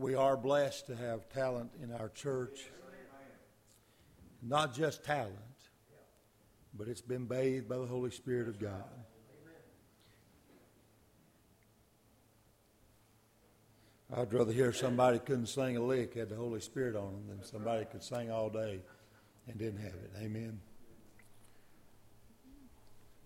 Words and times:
We 0.00 0.14
are 0.14 0.34
blessed 0.34 0.86
to 0.86 0.96
have 0.96 1.28
talent 1.28 1.72
in 1.82 1.92
our 1.92 2.08
church. 2.08 2.70
Not 4.42 4.72
just 4.74 5.04
talent, 5.04 5.36
but 6.72 6.88
it's 6.88 7.02
been 7.02 7.26
bathed 7.26 7.68
by 7.68 7.76
the 7.76 7.84
Holy 7.84 8.10
Spirit 8.10 8.48
of 8.48 8.58
God. 8.58 8.88
I'd 14.16 14.32
rather 14.32 14.52
hear 14.52 14.72
somebody 14.72 15.18
couldn't 15.18 15.48
sing 15.48 15.76
a 15.76 15.82
lick, 15.82 16.14
had 16.14 16.30
the 16.30 16.34
Holy 16.34 16.60
Spirit 16.60 16.96
on 16.96 17.12
them, 17.12 17.24
than 17.28 17.44
somebody 17.44 17.84
could 17.84 18.02
sing 18.02 18.30
all 18.30 18.48
day 18.48 18.80
and 19.48 19.58
didn't 19.58 19.82
have 19.82 19.92
it. 19.92 20.12
Amen. 20.22 20.60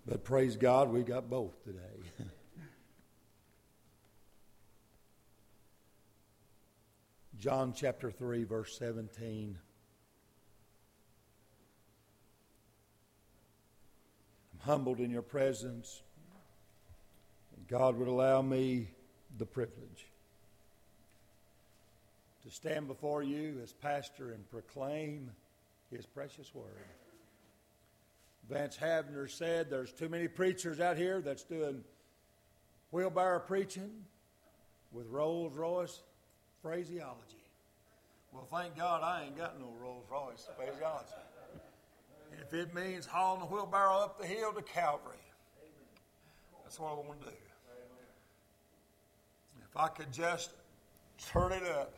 But 0.04 0.24
praise 0.24 0.56
God, 0.56 0.90
we 0.90 1.04
got 1.04 1.30
both 1.30 1.62
today. 1.62 2.24
John 7.38 7.72
chapter 7.74 8.10
3, 8.10 8.44
verse 8.44 8.78
17. 8.78 9.58
I'm 14.52 14.60
humbled 14.60 15.00
in 15.00 15.10
your 15.10 15.22
presence. 15.22 16.02
God 17.68 17.96
would 17.96 18.08
allow 18.08 18.40
me 18.40 18.90
the 19.36 19.46
privilege 19.46 20.06
to 22.44 22.50
stand 22.50 22.86
before 22.86 23.22
you 23.22 23.58
as 23.62 23.72
pastor 23.72 24.32
and 24.32 24.48
proclaim 24.50 25.30
his 25.90 26.06
precious 26.06 26.54
word. 26.54 26.66
Vance 28.48 28.76
Havner 28.76 29.30
said 29.30 29.70
there's 29.70 29.92
too 29.92 30.08
many 30.08 30.28
preachers 30.28 30.78
out 30.78 30.96
here 30.96 31.20
that's 31.20 31.44
doing 31.44 31.82
wheelbarrow 32.90 33.40
preaching 33.40 33.90
with 34.92 35.08
Rolls 35.08 35.56
Royce 35.56 36.02
phraseology. 36.64 37.44
Well, 38.32 38.48
thank 38.50 38.74
God 38.74 39.02
I 39.02 39.24
ain't 39.24 39.36
got 39.36 39.60
no 39.60 39.66
Rolls 39.78 40.06
Royce 40.10 40.48
phraseology. 40.56 41.12
If 42.40 42.54
it 42.54 42.74
means 42.74 43.04
hauling 43.04 43.40
the 43.40 43.46
wheelbarrow 43.46 43.98
up 43.98 44.18
the 44.18 44.26
hill 44.26 44.50
to 44.54 44.62
Calvary, 44.62 45.18
that's 46.62 46.80
what 46.80 46.92
I 46.92 46.94
want 46.94 47.20
to 47.20 47.26
do. 47.26 47.36
If 49.62 49.76
I 49.76 49.88
could 49.88 50.10
just 50.10 50.52
turn 51.30 51.52
it 51.52 51.64
up, 51.64 51.94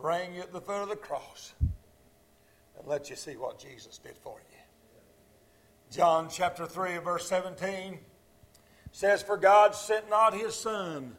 bring 0.00 0.36
you 0.36 0.42
at 0.42 0.52
the 0.52 0.60
foot 0.60 0.82
of 0.82 0.88
the 0.88 0.96
cross, 0.96 1.52
and 1.58 2.86
let 2.86 3.10
you 3.10 3.16
see 3.16 3.36
what 3.36 3.58
Jesus 3.58 3.98
did 3.98 4.16
for 4.18 4.38
you. 4.38 4.58
John 5.90 6.28
chapter 6.30 6.64
3, 6.64 6.98
verse 6.98 7.28
17 7.28 7.98
says, 8.92 9.20
For 9.20 9.36
God 9.36 9.74
sent 9.74 10.08
not 10.08 10.32
his 10.32 10.54
Son 10.54 11.16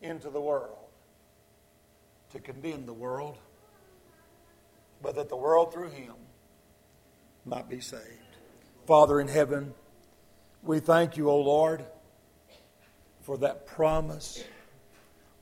into 0.00 0.30
the 0.30 0.40
world 0.40 0.78
to 2.32 2.40
condemn 2.40 2.86
the 2.86 2.92
world, 2.92 3.38
but 5.02 5.14
that 5.14 5.28
the 5.28 5.36
world 5.36 5.72
through 5.72 5.90
him 5.90 6.14
might 7.44 7.68
be 7.68 7.80
saved. 7.80 8.02
Father 8.86 9.20
in 9.20 9.28
heaven, 9.28 9.74
we 10.62 10.80
thank 10.80 11.16
you, 11.16 11.30
O 11.30 11.40
Lord, 11.40 11.84
for 13.22 13.38
that 13.38 13.66
promise. 13.66 14.44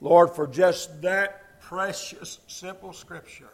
Lord, 0.01 0.31
for 0.31 0.47
just 0.47 1.01
that 1.01 1.61
precious, 1.61 2.39
simple 2.47 2.93
scripture, 2.93 3.53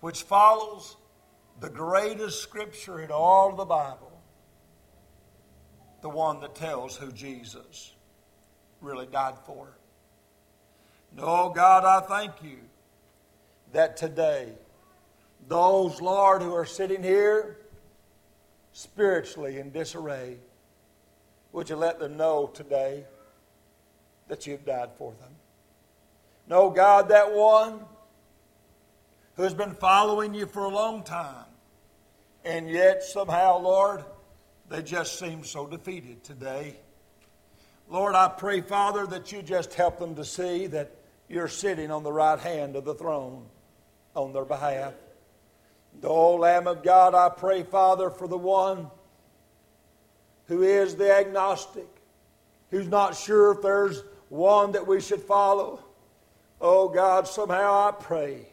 which 0.00 0.22
follows 0.22 0.96
the 1.60 1.70
greatest 1.70 2.40
scripture 2.40 3.00
in 3.00 3.10
all 3.10 3.56
the 3.56 3.64
Bible, 3.64 4.12
the 6.02 6.08
one 6.08 6.40
that 6.40 6.54
tells 6.54 6.96
who 6.96 7.10
Jesus 7.10 7.92
really 8.80 9.06
died 9.06 9.34
for. 9.46 9.68
No, 11.16 11.50
God, 11.54 11.84
I 11.84 12.06
thank 12.06 12.42
you 12.42 12.58
that 13.72 13.96
today, 13.96 14.52
those, 15.48 16.00
Lord, 16.00 16.42
who 16.42 16.54
are 16.54 16.66
sitting 16.66 17.02
here 17.02 17.58
spiritually 18.72 19.58
in 19.58 19.70
disarray, 19.70 20.36
would 21.52 21.68
you 21.68 21.76
let 21.76 21.98
them 21.98 22.16
know 22.16 22.46
today 22.46 23.04
that 24.28 24.46
you've 24.46 24.64
died 24.64 24.90
for 24.96 25.12
them? 25.12 25.30
No, 26.46 26.70
God, 26.70 27.08
that 27.08 27.32
one 27.32 27.80
who 29.36 29.42
has 29.42 29.54
been 29.54 29.74
following 29.74 30.34
you 30.34 30.46
for 30.46 30.64
a 30.64 30.68
long 30.68 31.02
time, 31.02 31.46
and 32.44 32.68
yet 32.68 33.02
somehow, 33.02 33.58
Lord, 33.58 34.04
they 34.68 34.82
just 34.82 35.18
seem 35.18 35.44
so 35.44 35.66
defeated 35.66 36.24
today. 36.24 36.76
Lord, 37.90 38.14
I 38.14 38.28
pray, 38.28 38.60
Father, 38.60 39.06
that 39.06 39.32
you 39.32 39.40
just 39.40 39.72
help 39.72 39.98
them 39.98 40.14
to 40.16 40.24
see 40.24 40.66
that 40.66 40.90
you're 41.26 41.48
sitting 41.48 41.90
on 41.90 42.02
the 42.02 42.12
right 42.12 42.38
hand 42.38 42.76
of 42.76 42.84
the 42.84 42.94
throne 42.94 43.46
on 44.14 44.34
their 44.34 44.44
behalf. 44.44 44.92
The 46.00 46.08
old 46.08 46.40
Lamb 46.40 46.66
of 46.66 46.82
God, 46.82 47.14
I 47.14 47.30
pray, 47.30 47.62
Father, 47.62 48.10
for 48.10 48.28
the 48.28 48.36
one 48.36 48.90
who 50.46 50.62
is 50.62 50.96
the 50.96 51.14
agnostic, 51.14 51.88
who's 52.70 52.88
not 52.88 53.16
sure 53.16 53.52
if 53.52 53.62
there's 53.62 54.02
one 54.28 54.72
that 54.72 54.86
we 54.86 55.00
should 55.00 55.22
follow. 55.22 55.82
Oh 56.60 56.88
God, 56.88 57.26
somehow 57.26 57.88
I 57.88 57.92
pray 57.98 58.48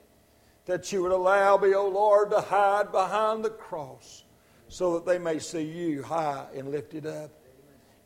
that 0.65 0.91
you 0.93 1.03
would 1.03 1.11
allow 1.11 1.57
me, 1.57 1.73
oh 1.75 1.89
Lord, 1.89 2.31
to 2.31 2.39
hide 2.39 2.91
behind 2.91 3.43
the 3.43 3.49
cross 3.49 4.23
so 4.69 4.93
that 4.93 5.05
they 5.05 5.19
may 5.19 5.39
see 5.39 5.63
you 5.63 6.03
high 6.03 6.45
and 6.55 6.71
lifted 6.71 7.05
up 7.05 7.31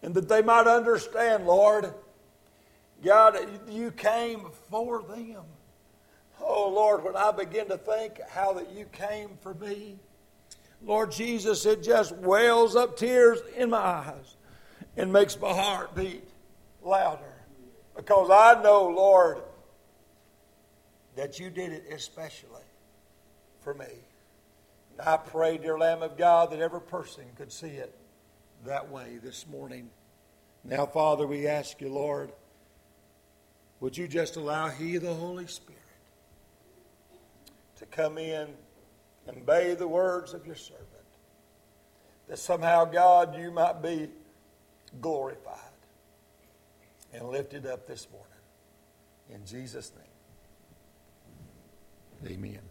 and 0.01 0.13
that 0.13 0.29
they 0.29 0.41
might 0.41 0.67
understand, 0.67 1.45
Lord, 1.45 1.93
God, 3.03 3.37
you 3.69 3.91
came 3.91 4.47
for 4.69 5.01
them. 5.01 5.43
Oh, 6.41 6.69
Lord, 6.69 7.03
when 7.03 7.15
I 7.15 7.31
begin 7.31 7.67
to 7.67 7.77
think 7.77 8.19
how 8.29 8.53
that 8.53 8.71
you 8.71 8.85
came 8.85 9.37
for 9.41 9.53
me, 9.53 9.99
Lord 10.81 11.11
Jesus, 11.11 11.65
it 11.65 11.83
just 11.83 12.15
wells 12.15 12.75
up 12.75 12.97
tears 12.97 13.39
in 13.57 13.69
my 13.69 13.77
eyes 13.77 14.37
and 14.95 15.11
makes 15.11 15.39
my 15.39 15.53
heart 15.53 15.95
beat 15.95 16.23
louder. 16.81 17.33
Because 17.95 18.29
I 18.31 18.61
know, 18.61 18.87
Lord, 18.87 19.39
that 21.17 21.39
you 21.39 21.49
did 21.49 21.73
it 21.73 21.85
especially 21.93 22.63
for 23.61 23.73
me. 23.73 23.87
And 24.91 25.07
I 25.07 25.17
pray, 25.17 25.57
dear 25.57 25.77
Lamb 25.77 26.01
of 26.01 26.17
God, 26.17 26.51
that 26.51 26.59
every 26.59 26.81
person 26.81 27.25
could 27.35 27.51
see 27.51 27.67
it 27.67 27.93
that 28.65 28.89
way 28.89 29.19
this 29.23 29.47
morning. 29.47 29.89
Now, 30.63 30.85
Father, 30.85 31.25
we 31.25 31.47
ask 31.47 31.79
you, 31.81 31.89
Lord, 31.89 32.31
would 33.79 33.97
you 33.97 34.07
just 34.07 34.35
allow 34.35 34.67
He, 34.67 34.97
the 34.97 35.13
Holy 35.13 35.47
Spirit, 35.47 35.79
to 37.77 37.85
come 37.85 38.17
in 38.17 38.49
and 39.27 39.37
obey 39.37 39.75
the 39.75 39.87
words 39.87 40.33
of 40.33 40.45
your 40.45 40.55
servant? 40.55 40.85
That 42.27 42.39
somehow, 42.39 42.85
God, 42.85 43.39
you 43.39 43.51
might 43.51 43.81
be 43.81 44.09
glorified 45.01 45.55
and 47.13 47.29
lifted 47.29 47.65
up 47.65 47.87
this 47.87 48.07
morning. 48.11 48.27
In 49.33 49.45
Jesus' 49.45 49.91
name. 49.95 50.05
Amen. 52.31 52.68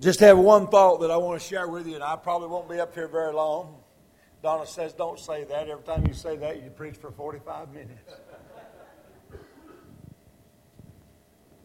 Just 0.00 0.20
have 0.20 0.38
one 0.38 0.66
thought 0.66 1.00
that 1.00 1.10
I 1.10 1.16
want 1.16 1.40
to 1.40 1.46
share 1.46 1.68
with 1.68 1.86
you, 1.86 1.94
and 1.94 2.02
I 2.02 2.16
probably 2.16 2.48
won't 2.48 2.68
be 2.68 2.80
up 2.80 2.94
here 2.94 3.08
very 3.08 3.32
long. 3.32 3.76
Donna 4.42 4.66
says, 4.66 4.92
Don't 4.92 5.18
say 5.18 5.44
that. 5.44 5.68
Every 5.68 5.84
time 5.84 6.04
you 6.06 6.14
say 6.14 6.36
that, 6.36 6.62
you 6.62 6.70
preach 6.70 6.96
for 6.96 7.10
45 7.10 7.72
minutes. 7.72 8.12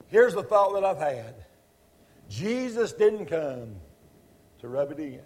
Here's 0.07 0.34
the 0.34 0.44
thought 0.44 0.73
that 0.73 0.84
I've 0.84 0.97
had 0.97 1.35
Jesus 2.29 2.93
didn't 2.93 3.26
come 3.26 3.76
to 4.59 4.67
rub 4.67 4.91
it 4.91 4.99
in, 4.99 5.22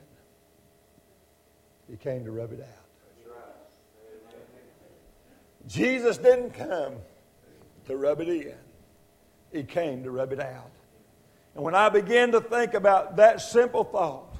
He 1.90 1.98
came 1.98 2.24
to 2.24 2.32
rub 2.32 2.54
it 2.54 2.62
out. 2.62 2.68
Jesus 5.68 6.18
didn't 6.18 6.52
come 6.52 6.96
to 7.86 7.98
rub 7.98 8.22
it 8.22 8.30
in, 8.30 8.56
He 9.52 9.64
came 9.64 10.04
to 10.04 10.12
rub 10.12 10.32
it 10.32 10.40
out. 10.40 10.72
And 11.56 11.64
when 11.64 11.76
I 11.76 11.90
begin 11.90 12.32
to 12.32 12.42
think 12.42 12.74
about 12.74 13.18
that 13.18 13.42
simple 13.42 13.84
thought, 13.84 14.36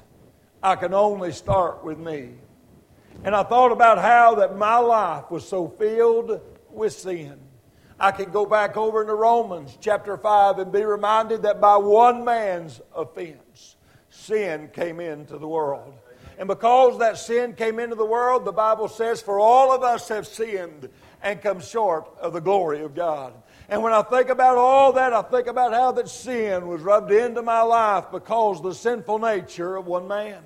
I 0.62 0.76
can 0.76 0.94
only 0.94 1.32
start 1.32 1.84
with 1.84 1.98
me. 1.98 2.30
And 3.22 3.34
I 3.34 3.42
thought 3.42 3.70
about 3.70 3.98
how 3.98 4.36
that 4.36 4.56
my 4.56 4.78
life 4.78 5.30
was 5.30 5.46
so 5.46 5.68
filled 5.68 6.40
with 6.70 6.92
sin. 6.92 7.38
I 7.98 8.10
could 8.10 8.32
go 8.32 8.44
back 8.44 8.76
over 8.76 9.02
into 9.02 9.14
Romans 9.14 9.78
chapter 9.80 10.16
5 10.16 10.58
and 10.58 10.72
be 10.72 10.82
reminded 10.82 11.42
that 11.42 11.60
by 11.60 11.76
one 11.76 12.24
man's 12.24 12.80
offense, 12.94 13.76
sin 14.10 14.68
came 14.72 14.98
into 14.98 15.38
the 15.38 15.46
world. 15.46 15.94
And 16.36 16.48
because 16.48 16.98
that 16.98 17.18
sin 17.18 17.54
came 17.54 17.78
into 17.78 17.94
the 17.94 18.04
world, 18.04 18.44
the 18.44 18.52
Bible 18.52 18.88
says, 18.88 19.22
For 19.22 19.38
all 19.38 19.72
of 19.72 19.82
us 19.82 20.08
have 20.08 20.26
sinned 20.26 20.88
and 21.22 21.40
come 21.40 21.60
short 21.60 22.08
of 22.18 22.32
the 22.32 22.40
glory 22.40 22.82
of 22.82 22.94
God. 22.94 23.34
And 23.68 23.82
when 23.82 23.92
I 23.92 24.02
think 24.02 24.28
about 24.28 24.56
all 24.56 24.92
that, 24.92 25.12
I 25.12 25.22
think 25.22 25.46
about 25.46 25.72
how 25.72 25.92
that 25.92 26.08
sin 26.08 26.68
was 26.68 26.82
rubbed 26.82 27.12
into 27.12 27.42
my 27.42 27.62
life 27.62 28.06
because 28.12 28.58
of 28.58 28.64
the 28.64 28.74
sinful 28.74 29.18
nature 29.18 29.76
of 29.76 29.86
one 29.86 30.06
man. 30.06 30.42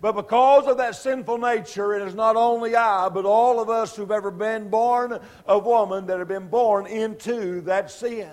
But 0.00 0.12
because 0.12 0.66
of 0.66 0.76
that 0.76 0.94
sinful 0.94 1.38
nature, 1.38 1.94
it 1.94 2.06
is 2.06 2.14
not 2.14 2.36
only 2.36 2.76
I, 2.76 3.08
but 3.08 3.24
all 3.24 3.58
of 3.58 3.68
us 3.68 3.96
who've 3.96 4.10
ever 4.10 4.30
been 4.30 4.68
born 4.68 5.18
of 5.46 5.66
woman 5.66 6.06
that 6.06 6.18
have 6.18 6.28
been 6.28 6.48
born 6.48 6.86
into 6.86 7.62
that 7.62 7.90
sin. 7.90 8.30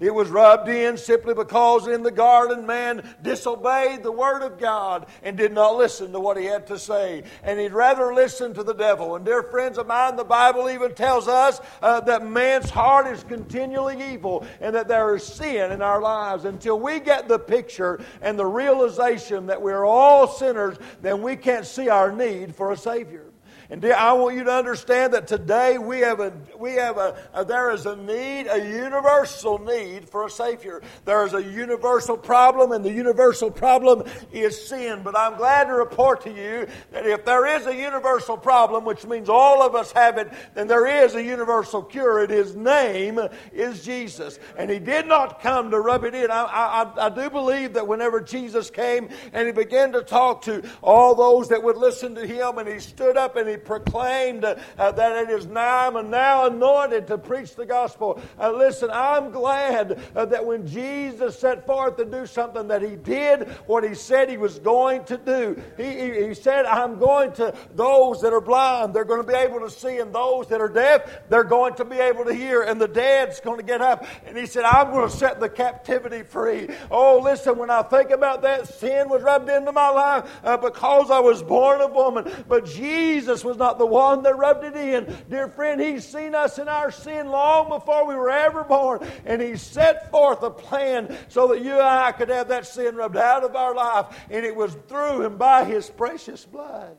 It 0.00 0.14
was 0.14 0.28
rubbed 0.28 0.68
in 0.68 0.96
simply 0.96 1.34
because 1.34 1.86
in 1.86 2.02
the 2.02 2.10
garden 2.10 2.66
man 2.66 3.02
disobeyed 3.22 4.02
the 4.02 4.12
word 4.12 4.42
of 4.42 4.58
God 4.58 5.06
and 5.22 5.36
did 5.36 5.52
not 5.52 5.76
listen 5.76 6.12
to 6.12 6.20
what 6.20 6.36
he 6.36 6.44
had 6.44 6.66
to 6.68 6.78
say. 6.78 7.22
And 7.42 7.58
he'd 7.58 7.72
rather 7.72 8.14
listen 8.14 8.54
to 8.54 8.62
the 8.62 8.74
devil. 8.74 9.16
And 9.16 9.24
dear 9.24 9.42
friends 9.42 9.78
of 9.78 9.86
mine, 9.86 10.16
the 10.16 10.24
Bible 10.24 10.68
even 10.70 10.94
tells 10.94 11.28
us 11.28 11.60
uh, 11.82 12.00
that 12.00 12.26
man's 12.26 12.70
heart 12.70 13.06
is 13.06 13.24
continually 13.24 14.12
evil 14.12 14.46
and 14.60 14.74
that 14.74 14.88
there 14.88 15.14
is 15.14 15.24
sin 15.24 15.72
in 15.72 15.82
our 15.82 16.00
lives. 16.00 16.44
Until 16.44 16.78
we 16.78 17.00
get 17.00 17.28
the 17.28 17.38
picture 17.38 18.00
and 18.20 18.38
the 18.38 18.46
realization 18.46 19.46
that 19.46 19.60
we're 19.60 19.84
all 19.84 20.26
sinners, 20.28 20.76
then 21.02 21.22
we 21.22 21.36
can't 21.36 21.66
see 21.66 21.88
our 21.88 22.12
need 22.12 22.54
for 22.54 22.72
a 22.72 22.76
Savior. 22.76 23.26
And 23.68 23.82
dear, 23.82 23.94
I 23.94 24.12
want 24.12 24.36
you 24.36 24.44
to 24.44 24.52
understand 24.52 25.14
that 25.14 25.26
today 25.26 25.76
we 25.76 25.98
have 26.00 26.20
a, 26.20 26.32
we 26.56 26.74
have 26.74 26.98
a, 26.98 27.16
a, 27.34 27.44
there 27.44 27.72
is 27.72 27.84
a 27.84 27.96
need, 27.96 28.46
a 28.46 28.58
universal 28.58 29.58
need 29.58 30.08
for 30.08 30.24
a 30.24 30.30
Savior. 30.30 30.82
There 31.04 31.26
is 31.26 31.34
a 31.34 31.42
universal 31.42 32.16
problem, 32.16 32.70
and 32.70 32.84
the 32.84 32.92
universal 32.92 33.50
problem 33.50 34.04
is 34.32 34.68
sin. 34.68 35.00
But 35.02 35.18
I'm 35.18 35.36
glad 35.36 35.64
to 35.64 35.74
report 35.74 36.22
to 36.22 36.30
you 36.30 36.68
that 36.92 37.06
if 37.06 37.24
there 37.24 37.44
is 37.44 37.66
a 37.66 37.74
universal 37.74 38.36
problem, 38.36 38.84
which 38.84 39.04
means 39.04 39.28
all 39.28 39.62
of 39.62 39.74
us 39.74 39.90
have 39.92 40.16
it, 40.18 40.30
then 40.54 40.68
there 40.68 40.86
is 41.04 41.16
a 41.16 41.22
universal 41.22 41.82
cure. 41.82 42.22
And 42.22 42.30
His 42.30 42.54
name 42.54 43.18
is 43.52 43.84
Jesus. 43.84 44.38
And 44.56 44.70
He 44.70 44.78
did 44.78 45.08
not 45.08 45.42
come 45.42 45.72
to 45.72 45.80
rub 45.80 46.04
it 46.04 46.14
in. 46.14 46.30
I, 46.30 46.44
I, 46.44 47.06
I 47.06 47.08
do 47.08 47.28
believe 47.30 47.74
that 47.74 47.88
whenever 47.88 48.20
Jesus 48.20 48.70
came 48.70 49.08
and 49.32 49.46
He 49.46 49.52
began 49.52 49.90
to 49.92 50.02
talk 50.02 50.42
to 50.42 50.62
all 50.82 51.16
those 51.16 51.48
that 51.48 51.64
would 51.64 51.76
listen 51.76 52.14
to 52.14 52.24
Him, 52.24 52.58
and 52.58 52.68
He 52.68 52.78
stood 52.78 53.16
up 53.16 53.34
and 53.34 53.48
He 53.48 53.55
proclaimed 53.56 54.44
uh, 54.44 54.54
that 54.92 55.16
it 55.16 55.30
is 55.30 55.46
now, 55.46 55.96
I'm 55.96 56.10
now 56.10 56.46
anointed 56.46 57.06
to 57.08 57.18
preach 57.18 57.54
the 57.56 57.66
gospel. 57.66 58.20
Uh, 58.38 58.52
listen, 58.52 58.90
I'm 58.92 59.30
glad 59.30 60.00
uh, 60.14 60.24
that 60.26 60.44
when 60.44 60.66
Jesus 60.66 61.38
set 61.38 61.66
forth 61.66 61.96
to 61.96 62.04
do 62.04 62.26
something, 62.26 62.68
that 62.68 62.82
he 62.82 62.96
did 62.96 63.48
what 63.66 63.84
he 63.84 63.94
said 63.94 64.28
he 64.28 64.36
was 64.36 64.58
going 64.58 65.04
to 65.04 65.16
do. 65.16 65.62
He, 65.76 65.84
he, 65.84 66.26
he 66.28 66.34
said, 66.34 66.66
I'm 66.66 66.98
going 66.98 67.32
to, 67.34 67.54
those 67.74 68.20
that 68.22 68.32
are 68.32 68.40
blind, 68.40 68.94
they're 68.94 69.04
going 69.04 69.22
to 69.22 69.26
be 69.26 69.38
able 69.38 69.60
to 69.60 69.70
see, 69.70 69.98
and 69.98 70.14
those 70.14 70.48
that 70.48 70.60
are 70.60 70.68
deaf, 70.68 71.28
they're 71.28 71.44
going 71.44 71.74
to 71.74 71.84
be 71.84 71.96
able 71.96 72.24
to 72.24 72.34
hear, 72.34 72.62
and 72.62 72.80
the 72.80 72.88
dead's 72.88 73.40
going 73.40 73.58
to 73.58 73.64
get 73.64 73.80
up. 73.80 74.06
And 74.26 74.36
he 74.36 74.46
said, 74.46 74.64
I'm 74.64 74.90
going 74.92 75.08
to 75.08 75.16
set 75.16 75.40
the 75.40 75.48
captivity 75.48 76.22
free. 76.22 76.68
Oh, 76.90 77.20
listen, 77.22 77.58
when 77.58 77.70
I 77.70 77.82
think 77.82 78.10
about 78.10 78.42
that, 78.42 78.68
sin 78.68 79.08
was 79.08 79.22
rubbed 79.22 79.48
into 79.48 79.72
my 79.72 79.88
life 79.88 80.30
uh, 80.44 80.56
because 80.56 81.10
I 81.10 81.20
was 81.20 81.42
born 81.42 81.80
of 81.80 81.92
woman. 81.92 82.30
But 82.48 82.66
Jesus 82.66 83.44
was 83.46 83.56
not 83.56 83.78
the 83.78 83.86
one 83.86 84.22
that 84.24 84.36
rubbed 84.36 84.64
it 84.64 84.76
in. 84.76 85.16
Dear 85.30 85.48
friend, 85.48 85.80
He's 85.80 86.04
seen 86.06 86.34
us 86.34 86.58
in 86.58 86.68
our 86.68 86.90
sin 86.90 87.28
long 87.28 87.68
before 87.68 88.06
we 88.06 88.14
were 88.14 88.30
ever 88.30 88.64
born, 88.64 89.06
and 89.24 89.40
He 89.40 89.56
set 89.56 90.10
forth 90.10 90.42
a 90.42 90.50
plan 90.50 91.16
so 91.28 91.48
that 91.48 91.62
you 91.62 91.72
and 91.72 91.82
I 91.82 92.12
could 92.12 92.28
have 92.28 92.48
that 92.48 92.66
sin 92.66 92.96
rubbed 92.96 93.16
out 93.16 93.44
of 93.44 93.56
our 93.56 93.74
life, 93.74 94.06
and 94.28 94.44
it 94.44 94.54
was 94.54 94.76
through 94.88 95.24
and 95.24 95.38
by 95.38 95.64
His 95.64 95.88
precious 95.88 96.44
blood 96.44 96.96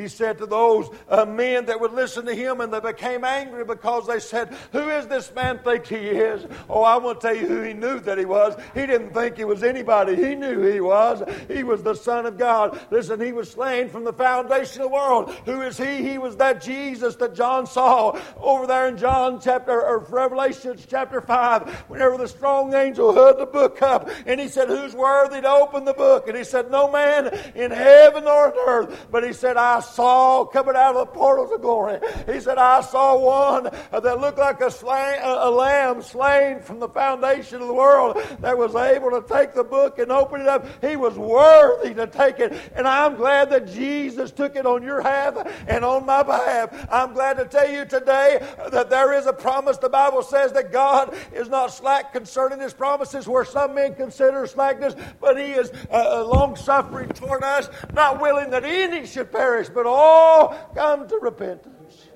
he 0.00 0.08
said 0.08 0.38
to 0.38 0.46
those 0.46 0.88
uh, 1.08 1.24
men 1.24 1.66
that 1.66 1.80
would 1.80 1.92
listen 1.92 2.26
to 2.26 2.34
him, 2.34 2.60
and 2.60 2.72
they 2.72 2.80
became 2.80 3.24
angry 3.24 3.64
because 3.64 4.06
they 4.06 4.20
said, 4.20 4.54
Who 4.72 4.88
is 4.88 5.06
this 5.06 5.32
man 5.34 5.58
think 5.58 5.86
he 5.86 5.96
is? 5.96 6.46
Oh, 6.68 6.82
I 6.82 6.96
want 6.96 7.20
to 7.20 7.26
tell 7.26 7.36
you 7.36 7.46
who 7.46 7.62
he 7.62 7.72
knew 7.72 8.00
that 8.00 8.18
he 8.18 8.24
was. 8.24 8.54
He 8.74 8.86
didn't 8.86 9.12
think 9.12 9.36
he 9.36 9.44
was 9.44 9.62
anybody. 9.62 10.16
He 10.16 10.34
knew 10.34 10.60
he 10.62 10.80
was. 10.80 11.22
He 11.48 11.62
was 11.62 11.82
the 11.82 11.94
Son 11.94 12.26
of 12.26 12.36
God. 12.36 12.80
Listen, 12.90 13.20
he 13.20 13.32
was 13.32 13.50
slain 13.50 13.88
from 13.88 14.04
the 14.04 14.12
foundation 14.12 14.82
of 14.82 14.88
the 14.90 14.94
world. 14.94 15.30
Who 15.44 15.62
is 15.62 15.78
he? 15.78 16.08
He 16.08 16.18
was 16.18 16.36
that 16.36 16.60
Jesus 16.60 17.16
that 17.16 17.34
John 17.34 17.66
saw 17.66 18.18
over 18.38 18.66
there 18.66 18.88
in 18.88 18.96
John 18.96 19.40
chapter, 19.40 19.82
or 19.82 19.98
Revelation 19.98 20.78
chapter 20.88 21.20
5, 21.20 21.68
whenever 21.88 22.16
the 22.16 22.28
strong 22.28 22.74
angel 22.74 23.12
held 23.12 23.38
the 23.38 23.46
book 23.46 23.80
up, 23.82 24.10
and 24.26 24.40
he 24.40 24.48
said, 24.48 24.68
Who's 24.68 24.94
worthy 24.94 25.40
to 25.40 25.48
open 25.48 25.84
the 25.84 25.94
book? 25.94 26.28
And 26.28 26.36
he 26.36 26.44
said, 26.44 26.70
No 26.70 26.90
man 26.90 27.26
in 27.54 27.70
heaven 27.70 28.24
or 28.24 28.50
on 28.50 28.68
earth. 28.68 29.06
But 29.10 29.24
he 29.24 29.32
said, 29.32 29.56
I 29.56 29.80
saw 29.90 30.44
coming 30.46 30.76
out 30.76 30.96
of 30.96 31.06
the 31.06 31.12
portals 31.12 31.52
of 31.52 31.60
glory. 31.60 32.00
He 32.26 32.40
said, 32.40 32.58
I 32.58 32.80
saw 32.80 33.18
one 33.18 33.64
that 33.90 34.20
looked 34.20 34.38
like 34.38 34.60
a, 34.60 34.70
slain, 34.70 35.18
a 35.22 35.50
lamb 35.50 36.02
slain 36.02 36.60
from 36.60 36.78
the 36.78 36.88
foundation 36.88 37.60
of 37.60 37.66
the 37.66 37.74
world 37.74 38.16
that 38.40 38.56
was 38.56 38.74
able 38.74 39.10
to 39.10 39.24
take 39.28 39.52
the 39.52 39.64
book 39.64 39.98
and 39.98 40.10
open 40.10 40.40
it 40.40 40.46
up. 40.46 40.66
He 40.82 40.96
was 40.96 41.16
worthy 41.18 41.94
to 41.94 42.06
take 42.06 42.38
it. 42.38 42.54
And 42.74 42.88
I'm 42.88 43.16
glad 43.16 43.50
that 43.50 43.66
Jesus 43.66 44.30
took 44.30 44.56
it 44.56 44.64
on 44.64 44.82
your 44.82 45.02
behalf 45.02 45.66
and 45.66 45.84
on 45.84 46.06
my 46.06 46.22
behalf. 46.22 46.88
I'm 46.90 47.12
glad 47.12 47.34
to 47.38 47.44
tell 47.44 47.68
you 47.68 47.84
today 47.84 48.38
that 48.70 48.90
there 48.90 49.12
is 49.14 49.26
a 49.26 49.32
promise. 49.32 49.78
The 49.78 49.88
Bible 49.88 50.22
says 50.22 50.52
that 50.52 50.72
God 50.72 51.14
is 51.32 51.48
not 51.48 51.68
slack 51.68 52.12
concerning 52.12 52.60
his 52.60 52.72
promises, 52.72 53.26
where 53.26 53.44
some 53.44 53.74
men 53.74 53.94
consider 53.94 54.46
slackness, 54.46 54.94
but 55.20 55.38
he 55.38 55.52
is 55.52 55.72
uh, 55.90 56.24
long 56.26 56.56
suffering 56.56 57.08
toward 57.10 57.42
us, 57.42 57.68
not 57.92 58.20
willing 58.20 58.50
that 58.50 58.64
any 58.64 59.06
should 59.06 59.32
perish, 59.32 59.68
but 59.68 59.79
all 59.86 60.56
come 60.74 61.08
to 61.08 61.18
repentance. 61.20 62.08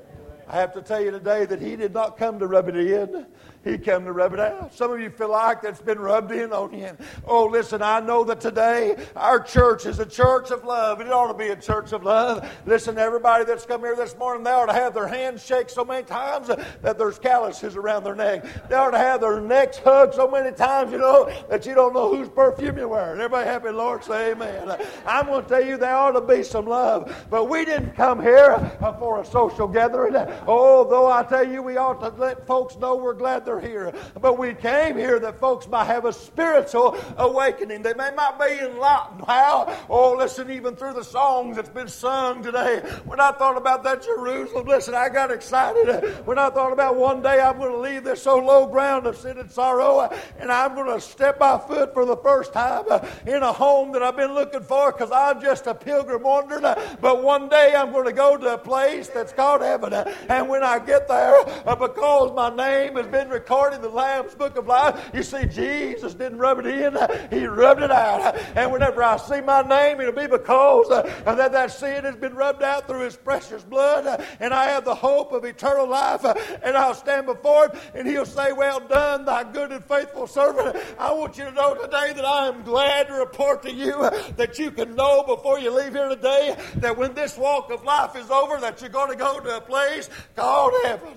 I 0.49 0.56
have 0.56 0.72
to 0.75 0.82
tell 0.82 1.00
you 1.00 1.11
today 1.11 1.46
that 1.46 1.61
He 1.61 1.76
did 1.76 1.93
not 1.94 2.16
come 2.16 2.38
to 2.38 2.46
rub 2.46 2.69
it 2.69 2.76
in. 2.76 3.26
He 3.64 3.78
came 3.78 4.05
to 4.05 4.12
rub 4.12 4.34
it 4.34 4.40
out. 4.40 4.75
Some 4.75 4.93
of 4.93 5.00
you 5.00 5.08
feel 5.08 5.31
like 5.31 5.62
that's 5.62 5.81
been 5.81 5.99
rubbed 5.99 6.32
in 6.32 6.52
on 6.52 6.78
you. 6.78 6.96
Oh, 7.26 7.46
listen, 7.46 7.81
I 7.81 8.00
know 8.00 8.22
that 8.25 8.40
today 8.40 8.96
our 9.16 9.40
church 9.40 9.87
is 9.87 9.99
a 9.99 10.06
church 10.06 10.50
of 10.50 10.64
love. 10.64 11.00
It 11.00 11.11
ought 11.11 11.28
to 11.28 11.34
be 11.34 11.49
a 11.49 11.56
church 11.56 11.93
of 11.93 12.02
love. 12.02 12.46
Listen, 12.66 12.99
everybody 12.99 13.44
that's 13.44 13.64
come 13.64 13.81
here 13.81 13.96
this 13.96 14.16
morning, 14.19 14.44
they 14.44 14.50
ought 14.50 14.66
to 14.66 14.75
have 14.75 14.93
their 14.93 15.08
hands 15.08 15.44
shake 15.44 15.70
so 15.70 15.84
many 15.84 16.05
times 16.05 16.49
that 16.49 16.99
there's 16.99 17.19
calluses 17.19 17.75
around 17.75 18.05
their 18.05 18.14
neck. 18.14 18.44
They 18.69 18.75
ought 18.75 18.90
to 18.90 18.99
have 18.99 19.22
their 19.22 19.40
necks 19.40 19.78
hugged 19.78 20.14
so 20.14 20.28
many 20.28 20.55
times, 20.55 20.93
you 20.93 20.99
know, 20.99 21.31
that 21.49 21.64
you 21.64 21.75
don't 21.75 21.94
know 21.94 22.14
whose 22.14 22.28
perfume 22.28 22.76
you're 22.76 22.88
wearing. 22.88 23.20
Everybody 23.20 23.49
happy, 23.49 23.70
Lord? 23.70 24.05
Say 24.05 24.32
amen. 24.32 24.76
I'm 25.06 25.26
going 25.26 25.43
to 25.43 25.49
tell 25.49 25.64
you 25.64 25.78
there 25.78 25.96
ought 25.96 26.12
to 26.12 26.20
be 26.20 26.43
some 26.43 26.66
love. 26.66 27.26
But 27.31 27.49
we 27.49 27.64
didn't 27.64 27.94
come 27.94 28.20
here 28.20 28.58
for 28.99 29.20
a 29.20 29.25
social 29.25 29.66
gathering. 29.66 30.14
Oh, 30.46 30.87
though 30.88 31.11
I 31.11 31.22
tell 31.22 31.49
you, 31.49 31.62
we 31.62 31.78
ought 31.78 32.00
to 32.00 32.08
let 32.20 32.46
folks 32.46 32.76
know 32.76 32.96
we're 32.96 33.14
glad 33.14 33.46
they're 33.46 33.53
here. 33.60 33.92
But 34.20 34.38
we 34.38 34.54
came 34.54 34.96
here 34.96 35.18
that 35.20 35.38
folks 35.38 35.68
might 35.68 35.84
have 35.86 36.04
a 36.04 36.12
spiritual 36.12 36.98
awakening. 37.16 37.82
They 37.82 37.94
may 37.94 38.11
not 38.14 38.38
be 38.38 38.58
enlightened. 38.58 39.25
How? 39.26 39.76
Oh, 39.88 40.14
listen, 40.16 40.50
even 40.50 40.76
through 40.76 40.94
the 40.94 41.04
songs 41.04 41.56
that's 41.56 41.68
been 41.68 41.88
sung 41.88 42.42
today. 42.42 42.80
When 43.04 43.20
I 43.20 43.32
thought 43.32 43.56
about 43.56 43.82
that 43.84 44.02
Jerusalem, 44.02 44.66
listen, 44.66 44.94
I 44.94 45.08
got 45.08 45.30
excited. 45.30 46.26
When 46.26 46.38
I 46.38 46.50
thought 46.50 46.73
about 46.73 46.96
one 46.96 47.23
day 47.23 47.40
I'm 47.40 47.58
going 47.58 47.73
to 47.73 47.78
leave 47.78 48.04
this 48.04 48.23
so 48.23 48.37
low 48.37 48.66
ground 48.66 49.06
of 49.06 49.16
sin 49.16 49.38
and 49.38 49.50
sorrow, 49.50 50.11
and 50.38 50.50
I'm 50.50 50.75
going 50.75 50.92
to 50.92 51.00
step 51.00 51.40
my 51.40 51.58
foot 51.58 51.92
for 51.94 52.04
the 52.04 52.16
first 52.16 52.52
time 52.52 52.84
in 53.26 53.42
a 53.42 53.52
home 53.52 53.92
that 53.92 54.02
I've 54.02 54.16
been 54.16 54.34
looking 54.34 54.62
for 54.62 54.92
because 54.92 55.11
I'm 55.12 55.40
just 55.40 55.66
a 55.66 55.75
pilgrim 55.75 56.23
wandering. 56.23 56.62
But 57.00 57.23
one 57.23 57.49
day 57.49 57.75
I'm 57.76 57.92
going 57.92 58.06
to 58.06 58.12
go 58.12 58.37
to 58.37 58.54
a 58.54 58.58
place 58.58 59.08
that's 59.08 59.32
called 59.32 59.62
heaven. 59.62 59.92
And 60.28 60.49
when 60.49 60.62
I 60.62 60.78
get 60.78 61.08
there, 61.08 61.37
uh, 61.66 61.76
because 61.76 62.32
my 62.34 62.54
name 62.54 62.96
has 62.96 63.06
been 63.06 63.28
recorded, 63.28 63.43
recorded 63.44 63.76
in 63.76 63.82
the 63.82 63.90
Lamb's 63.90 64.34
Book 64.34 64.56
of 64.56 64.66
Life. 64.66 65.10
You 65.12 65.22
see, 65.22 65.44
Jesus 65.44 66.14
didn't 66.14 66.38
rub 66.38 66.60
it 66.60 66.66
in, 66.66 66.96
He 67.30 67.44
rubbed 67.44 67.82
it 67.82 67.90
out. 67.90 68.36
And 68.56 68.72
whenever 68.72 69.02
I 69.02 69.18
see 69.18 69.42
my 69.42 69.60
name, 69.60 70.00
it'll 70.00 70.14
be 70.14 70.26
because 70.26 70.90
uh, 70.90 71.02
that 71.26 71.52
that 71.52 71.70
sin 71.70 72.04
has 72.04 72.16
been 72.16 72.34
rubbed 72.34 72.62
out 72.62 72.88
through 72.88 73.00
His 73.00 73.16
precious 73.16 73.62
blood. 73.62 74.24
And 74.40 74.54
I 74.54 74.64
have 74.64 74.86
the 74.86 74.94
hope 74.94 75.32
of 75.32 75.44
eternal 75.44 75.86
life. 75.86 76.24
And 76.62 76.74
I'll 76.74 76.94
stand 76.94 77.26
before 77.26 77.68
Him, 77.68 77.80
and 77.94 78.08
He'll 78.08 78.24
say, 78.24 78.52
Well 78.52 78.80
done, 78.80 79.26
thy 79.26 79.44
good 79.52 79.72
and 79.72 79.84
faithful 79.84 80.26
servant. 80.26 80.82
I 80.98 81.12
want 81.12 81.36
you 81.36 81.44
to 81.44 81.52
know 81.52 81.74
today 81.74 82.14
that 82.14 82.24
I 82.24 82.48
am 82.48 82.62
glad 82.62 83.08
to 83.08 83.14
report 83.14 83.62
to 83.64 83.72
you 83.72 84.08
that 84.36 84.58
you 84.58 84.70
can 84.70 84.94
know 84.94 85.22
before 85.22 85.60
you 85.60 85.70
leave 85.70 85.92
here 85.92 86.08
today 86.08 86.56
that 86.76 86.96
when 86.96 87.12
this 87.12 87.36
walk 87.36 87.70
of 87.70 87.84
life 87.84 88.16
is 88.16 88.30
over, 88.30 88.58
that 88.60 88.80
you're 88.80 88.88
going 88.88 89.10
to 89.10 89.16
go 89.16 89.38
to 89.38 89.56
a 89.58 89.60
place 89.60 90.08
called 90.34 90.72
heaven. 90.84 91.12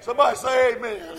Somebody 0.00 0.36
say 0.38 0.74
amen. 0.74 1.18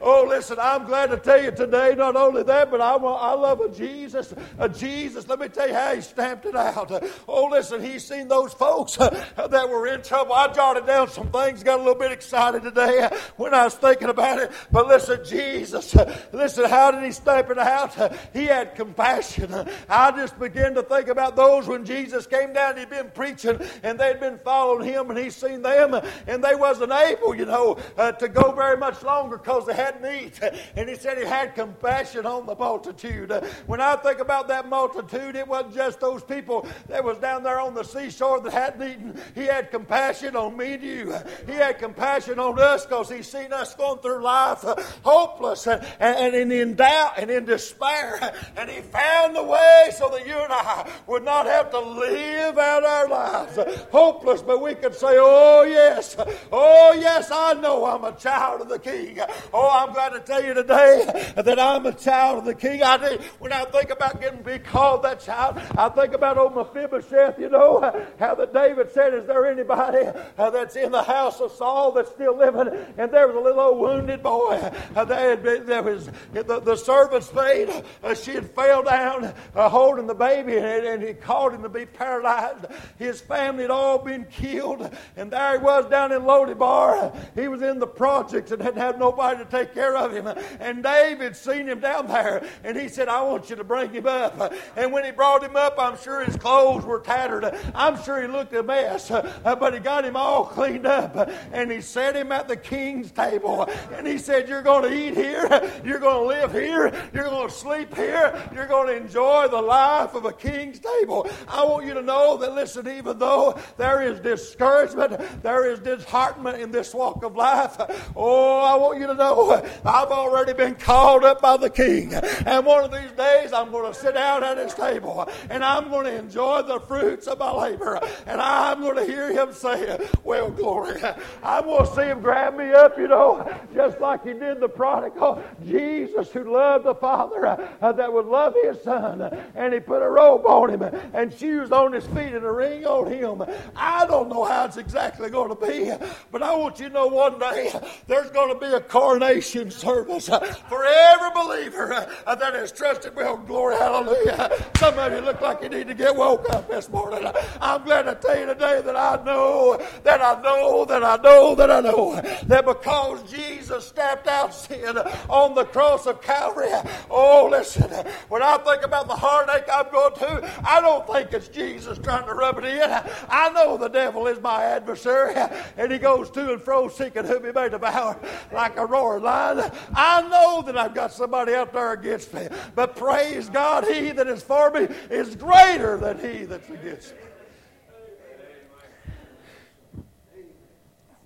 Oh, 0.00 0.24
listen, 0.28 0.58
I'm 0.60 0.84
glad 0.84 1.10
to 1.10 1.16
tell 1.16 1.42
you 1.42 1.50
today, 1.50 1.94
not 1.96 2.16
only 2.16 2.42
that, 2.44 2.70
but 2.70 2.80
I, 2.80 2.96
want, 2.96 3.22
I 3.22 3.34
love 3.34 3.60
a 3.60 3.68
Jesus. 3.68 4.32
A 4.58 4.68
Jesus, 4.68 5.26
let 5.28 5.40
me 5.40 5.48
tell 5.48 5.68
you 5.68 5.74
how 5.74 5.94
he 5.94 6.00
stamped 6.00 6.46
it 6.46 6.54
out. 6.54 6.90
Oh, 7.26 7.46
listen, 7.46 7.82
he's 7.82 8.04
seen 8.04 8.28
those 8.28 8.52
folks 8.52 8.98
uh, 9.00 9.48
that 9.48 9.68
were 9.68 9.86
in 9.86 10.02
trouble. 10.02 10.32
I 10.34 10.52
jotted 10.52 10.86
down 10.86 11.08
some 11.08 11.30
things, 11.30 11.62
got 11.62 11.80
a 11.80 11.82
little 11.82 11.98
bit 11.98 12.12
excited 12.12 12.62
today 12.62 13.00
uh, 13.00 13.10
when 13.36 13.54
I 13.54 13.64
was 13.64 13.74
thinking 13.74 14.08
about 14.08 14.38
it. 14.38 14.52
But 14.70 14.86
listen, 14.86 15.20
Jesus, 15.24 15.96
uh, 15.96 16.16
listen, 16.32 16.68
how 16.68 16.90
did 16.90 17.02
he 17.02 17.12
stamp 17.12 17.50
it 17.50 17.58
out? 17.58 17.94
He 18.32 18.44
had 18.44 18.74
compassion. 18.74 19.54
I 19.88 20.10
just 20.12 20.38
began 20.38 20.74
to 20.74 20.82
think 20.82 21.08
about 21.08 21.36
those 21.36 21.66
when 21.66 21.84
Jesus 21.84 22.26
came 22.26 22.52
down, 22.52 22.76
he'd 22.76 22.90
been 22.90 23.10
preaching, 23.10 23.58
and 23.82 23.98
they'd 23.98 24.20
been 24.20 24.38
following 24.38 24.86
him, 24.86 25.10
and 25.10 25.18
he's 25.18 25.34
seen 25.36 25.62
them, 25.62 25.94
and 26.26 26.42
they 26.42 26.54
wasn't 26.54 26.92
able, 26.92 27.34
you 27.34 27.46
know, 27.46 27.78
uh, 27.96 28.12
to 28.12 28.28
go 28.28 28.52
very 28.52 28.76
much 28.76 29.02
longer 29.02 29.38
because 29.38 29.66
they 29.66 29.74
had 29.74 29.87
meat. 30.02 30.40
And 30.76 30.88
he 30.88 30.94
said 30.94 31.18
he 31.18 31.24
had 31.24 31.54
compassion 31.54 32.26
on 32.26 32.46
the 32.46 32.54
multitude. 32.54 33.30
When 33.66 33.80
I 33.80 33.96
think 33.96 34.20
about 34.20 34.48
that 34.48 34.68
multitude, 34.68 35.36
it 35.36 35.46
wasn't 35.46 35.74
just 35.74 36.00
those 36.00 36.22
people 36.22 36.66
that 36.88 37.02
was 37.02 37.18
down 37.18 37.42
there 37.42 37.60
on 37.60 37.74
the 37.74 37.84
seashore 37.84 38.40
that 38.40 38.52
hadn't 38.52 38.88
eaten. 38.88 39.20
He 39.34 39.42
had 39.42 39.70
compassion 39.70 40.36
on 40.36 40.56
me 40.56 40.74
and 40.74 40.82
you. 40.82 41.14
He 41.46 41.52
had 41.52 41.78
compassion 41.78 42.38
on 42.38 42.58
us 42.58 42.86
because 42.86 43.08
he's 43.10 43.28
seen 43.28 43.52
us 43.52 43.74
going 43.74 43.98
through 44.00 44.22
life 44.22 44.64
hopeless 45.02 45.66
and, 45.66 45.84
and, 46.00 46.34
and 46.34 46.52
in 46.52 46.74
doubt 46.74 47.14
and 47.18 47.30
in 47.30 47.44
despair. 47.44 48.34
And 48.56 48.70
he 48.70 48.80
found 48.80 49.34
the 49.36 49.42
way 49.42 49.90
so 49.94 50.08
that 50.10 50.26
you 50.26 50.34
and 50.34 50.52
I 50.52 50.90
would 51.06 51.24
not 51.24 51.46
have 51.46 51.70
to 51.70 51.80
live 51.80 52.58
out 52.58 52.84
our 52.84 53.08
lives 53.08 53.58
hopeless, 53.90 54.42
but 54.42 54.60
we 54.60 54.74
could 54.74 54.94
say, 54.94 55.16
Oh, 55.18 55.62
yes, 55.62 56.16
oh, 56.52 56.96
yes, 56.98 57.30
I 57.32 57.54
know 57.54 57.84
I'm 57.84 58.04
a 58.04 58.16
child 58.16 58.62
of 58.62 58.68
the 58.68 58.78
King. 58.78 59.18
Oh, 59.52 59.68
I'm 59.78 59.92
glad 59.92 60.08
to 60.10 60.20
tell 60.20 60.44
you 60.44 60.54
today 60.54 61.32
that 61.36 61.58
I'm 61.58 61.86
a 61.86 61.92
child 61.92 62.38
of 62.38 62.44
the 62.46 62.54
King. 62.54 62.82
I 62.82 62.96
do. 62.96 63.18
When 63.38 63.52
I 63.52 63.64
think 63.66 63.90
about 63.90 64.20
getting 64.20 64.42
be 64.42 64.58
called 64.58 65.04
that 65.04 65.20
child, 65.20 65.56
I 65.76 65.88
think 65.90 66.14
about 66.14 66.36
old 66.36 66.56
Mephibosheth, 66.56 67.38
you 67.38 67.48
know, 67.48 67.80
how 68.18 68.34
that 68.34 68.52
David 68.52 68.90
said, 68.90 69.14
Is 69.14 69.26
there 69.26 69.46
anybody 69.46 70.10
that's 70.36 70.74
in 70.74 70.90
the 70.90 71.02
house 71.02 71.40
of 71.40 71.52
Saul 71.52 71.92
that's 71.92 72.10
still 72.10 72.36
living? 72.36 72.68
And 72.96 73.12
there 73.12 73.28
was 73.28 73.36
a 73.36 73.40
little 73.40 73.60
old 73.60 73.78
wounded 73.78 74.20
boy. 74.20 74.58
There, 74.94 75.30
had 75.30 75.42
been, 75.44 75.66
there 75.66 75.82
was 75.82 76.10
the, 76.32 76.60
the 76.60 76.76
servant's 76.76 77.32
maid. 77.32 77.70
Uh, 78.02 78.14
she 78.14 78.32
had 78.32 78.50
fell 78.50 78.82
down 78.82 79.32
uh, 79.54 79.68
holding 79.68 80.08
the 80.08 80.14
baby, 80.14 80.56
and, 80.56 80.86
and 80.86 81.02
he 81.02 81.14
caused 81.14 81.54
him 81.54 81.62
to 81.62 81.68
be 81.68 81.86
paralyzed. 81.86 82.66
His 82.98 83.20
family 83.20 83.62
had 83.62 83.70
all 83.70 83.98
been 83.98 84.24
killed, 84.24 84.90
and 85.16 85.30
there 85.30 85.58
he 85.58 85.64
was 85.64 85.86
down 85.86 86.10
in 86.10 86.24
Lo-debar. 86.24 87.12
He 87.36 87.46
was 87.46 87.62
in 87.62 87.78
the 87.78 87.86
projects 87.86 88.50
and 88.50 88.60
hadn't 88.60 88.80
had 88.80 88.98
nobody 88.98 89.44
to 89.44 89.48
take 89.48 89.67
care 89.74 89.96
of 89.96 90.12
him. 90.12 90.26
And 90.60 90.82
David 90.82 91.36
seen 91.36 91.68
him 91.68 91.80
down 91.80 92.06
there, 92.08 92.46
and 92.64 92.76
he 92.76 92.88
said, 92.88 93.08
I 93.08 93.22
want 93.22 93.50
you 93.50 93.56
to 93.56 93.64
bring 93.64 93.90
him 93.92 94.06
up. 94.06 94.52
And 94.76 94.92
when 94.92 95.04
he 95.04 95.10
brought 95.10 95.42
him 95.42 95.56
up, 95.56 95.74
I'm 95.78 95.98
sure 95.98 96.24
his 96.24 96.36
clothes 96.36 96.84
were 96.84 97.00
tattered. 97.00 97.54
I'm 97.74 98.02
sure 98.02 98.20
he 98.20 98.28
looked 98.28 98.54
a 98.54 98.62
mess, 98.62 99.08
but 99.08 99.74
he 99.74 99.80
got 99.80 100.04
him 100.04 100.16
all 100.16 100.44
cleaned 100.44 100.86
up. 100.86 101.30
And 101.52 101.70
he 101.70 101.80
set 101.80 102.16
him 102.16 102.32
at 102.32 102.48
the 102.48 102.56
king's 102.56 103.10
table. 103.10 103.68
And 103.92 104.06
he 104.06 104.18
said, 104.18 104.48
You're 104.48 104.62
going 104.62 104.90
to 104.90 104.94
eat 104.94 105.14
here, 105.14 105.80
you're 105.84 105.98
going 105.98 106.22
to 106.22 106.40
live 106.40 106.52
here, 106.52 106.92
you're 107.12 107.24
going 107.24 107.48
to 107.48 107.54
sleep 107.54 107.94
here, 107.94 108.50
you're 108.54 108.66
going 108.66 108.88
to 108.88 108.96
enjoy 108.96 109.48
the 109.48 109.60
life 109.60 110.14
of 110.14 110.24
a 110.24 110.32
king's 110.32 110.78
table. 110.78 111.28
I 111.48 111.64
want 111.64 111.86
you 111.86 111.94
to 111.94 112.02
know 112.02 112.36
that, 112.38 112.54
listen, 112.54 112.88
even 112.88 113.18
though 113.18 113.58
there 113.76 114.02
is 114.02 114.20
discouragement, 114.20 115.42
there 115.42 115.70
is 115.70 115.80
disheartenment 115.80 116.60
in 116.60 116.70
this 116.70 116.94
walk 116.94 117.22
of 117.24 117.36
life, 117.36 117.76
oh, 118.16 118.60
I 118.60 118.76
want 118.76 118.98
you 119.00 119.06
to 119.06 119.14
know 119.14 119.57
I've 119.84 120.10
already 120.10 120.52
been 120.52 120.74
called 120.74 121.24
up 121.24 121.40
by 121.40 121.56
the 121.56 121.70
king. 121.70 122.14
And 122.14 122.64
one 122.64 122.84
of 122.84 122.92
these 122.92 123.12
days, 123.12 123.52
I'm 123.52 123.70
going 123.70 123.92
to 123.92 123.98
sit 123.98 124.14
down 124.14 124.44
at 124.44 124.58
his 124.58 124.74
table 124.74 125.28
and 125.50 125.64
I'm 125.64 125.88
going 125.88 126.06
to 126.06 126.16
enjoy 126.16 126.62
the 126.62 126.80
fruits 126.80 127.26
of 127.26 127.38
my 127.38 127.52
labor. 127.52 128.00
And 128.26 128.40
I'm 128.40 128.80
going 128.80 128.96
to 128.96 129.04
hear 129.04 129.32
him 129.32 129.52
say, 129.52 129.98
Well, 130.24 130.50
glory. 130.50 131.02
I'm 131.42 131.64
going 131.64 131.86
to 131.86 131.94
see 131.94 132.02
him 132.02 132.20
grab 132.20 132.56
me 132.56 132.70
up, 132.72 132.98
you 132.98 133.08
know, 133.08 133.58
just 133.74 134.00
like 134.00 134.24
he 134.24 134.32
did 134.32 134.60
the 134.60 134.68
prodigal. 134.68 135.42
Jesus, 135.66 136.30
who 136.32 136.52
loved 136.52 136.84
the 136.84 136.94
Father, 136.94 137.46
uh, 137.80 137.92
that 137.92 138.12
would 138.12 138.26
love 138.26 138.54
his 138.62 138.80
Son. 138.82 139.22
And 139.54 139.74
he 139.74 139.80
put 139.80 140.02
a 140.02 140.08
robe 140.08 140.46
on 140.46 140.70
him 140.70 140.82
and 141.12 141.32
shoes 141.32 141.72
on 141.72 141.92
his 141.92 142.06
feet 142.06 142.34
and 142.34 142.44
a 142.44 142.52
ring 142.52 142.86
on 142.86 143.10
him. 143.10 143.44
I 143.76 144.06
don't 144.06 144.28
know 144.28 144.44
how 144.44 144.64
it's 144.64 144.76
exactly 144.76 145.30
going 145.30 145.48
to 145.48 145.66
be, 145.66 145.92
but 146.30 146.42
I 146.42 146.54
want 146.56 146.80
you 146.80 146.88
to 146.88 146.94
know 146.94 147.06
one 147.06 147.38
day 147.38 147.72
there's 148.06 148.30
going 148.30 148.52
to 148.52 148.60
be 148.60 148.72
a 148.72 148.80
coronation 148.80 149.47
service 149.48 150.28
uh, 150.28 150.40
for 150.68 150.84
every 150.84 151.30
believer 151.30 151.92
uh, 151.92 152.12
uh, 152.26 152.34
that 152.34 152.54
has 152.54 152.70
trusted. 152.70 153.14
Well, 153.16 153.38
oh, 153.40 153.46
glory, 153.46 153.76
hallelujah. 153.76 154.50
Some 154.76 154.98
of 154.98 155.12
you 155.12 155.20
look 155.20 155.40
like 155.40 155.62
you 155.62 155.68
need 155.70 155.88
to 155.88 155.94
get 155.94 156.14
woke 156.14 156.48
up 156.50 156.68
this 156.68 156.88
morning. 156.90 157.30
I'm 157.60 157.82
glad 157.84 158.02
to 158.02 158.14
tell 158.14 158.38
you 158.38 158.46
today 158.46 158.82
that 158.82 158.96
I 158.96 159.22
know, 159.24 159.80
that 160.04 160.20
I 160.20 160.40
know, 160.42 160.84
that 160.84 161.02
I 161.02 161.16
know, 161.16 161.54
that 161.54 161.70
I 161.70 161.80
know 161.80 162.20
that 162.46 162.66
because 162.66 163.30
Jesus 163.30 163.86
stepped 163.86 164.26
out 164.26 164.54
sin 164.54 164.98
on 165.28 165.54
the 165.54 165.64
cross 165.64 166.06
of 166.06 166.20
Calvary, 166.20 166.68
oh, 167.10 167.48
listen, 167.50 167.90
when 168.28 168.42
I 168.42 168.58
think 168.58 168.82
about 168.84 169.08
the 169.08 169.16
heartache 169.16 169.68
I'm 169.72 169.90
going 169.90 170.14
through, 170.14 170.48
I 170.64 170.80
don't 170.80 171.06
think 171.06 171.32
it's 171.32 171.48
Jesus 171.48 171.98
trying 171.98 172.26
to 172.26 172.34
rub 172.34 172.58
it 172.58 172.64
in. 172.64 172.90
I 173.30 173.50
know 173.50 173.76
the 173.78 173.88
devil 173.88 174.26
is 174.26 174.40
my 174.40 174.62
adversary, 174.64 175.34
and 175.76 175.90
he 175.90 175.98
goes 175.98 176.30
to 176.32 176.52
and 176.52 176.62
fro 176.62 176.88
seeking 176.88 177.24
whom 177.24 177.44
he 177.44 177.52
may 177.52 177.68
devour 177.68 178.18
like 178.52 178.76
a 178.76 178.86
roaring 178.86 179.22
lion. 179.28 179.70
I 179.94 180.22
know 180.28 180.62
that 180.62 180.76
I've 180.76 180.94
got 180.94 181.12
somebody 181.12 181.54
out 181.54 181.72
there 181.72 181.92
against 181.92 182.32
me, 182.32 182.48
but 182.74 182.96
praise 182.96 183.48
God, 183.48 183.84
he 183.84 184.10
that 184.12 184.26
is 184.26 184.42
for 184.42 184.70
me 184.70 184.88
is 185.10 185.36
greater 185.36 185.96
than 185.96 186.18
he 186.18 186.44
that's 186.44 186.68
against 186.68 187.12
me. 187.12 187.18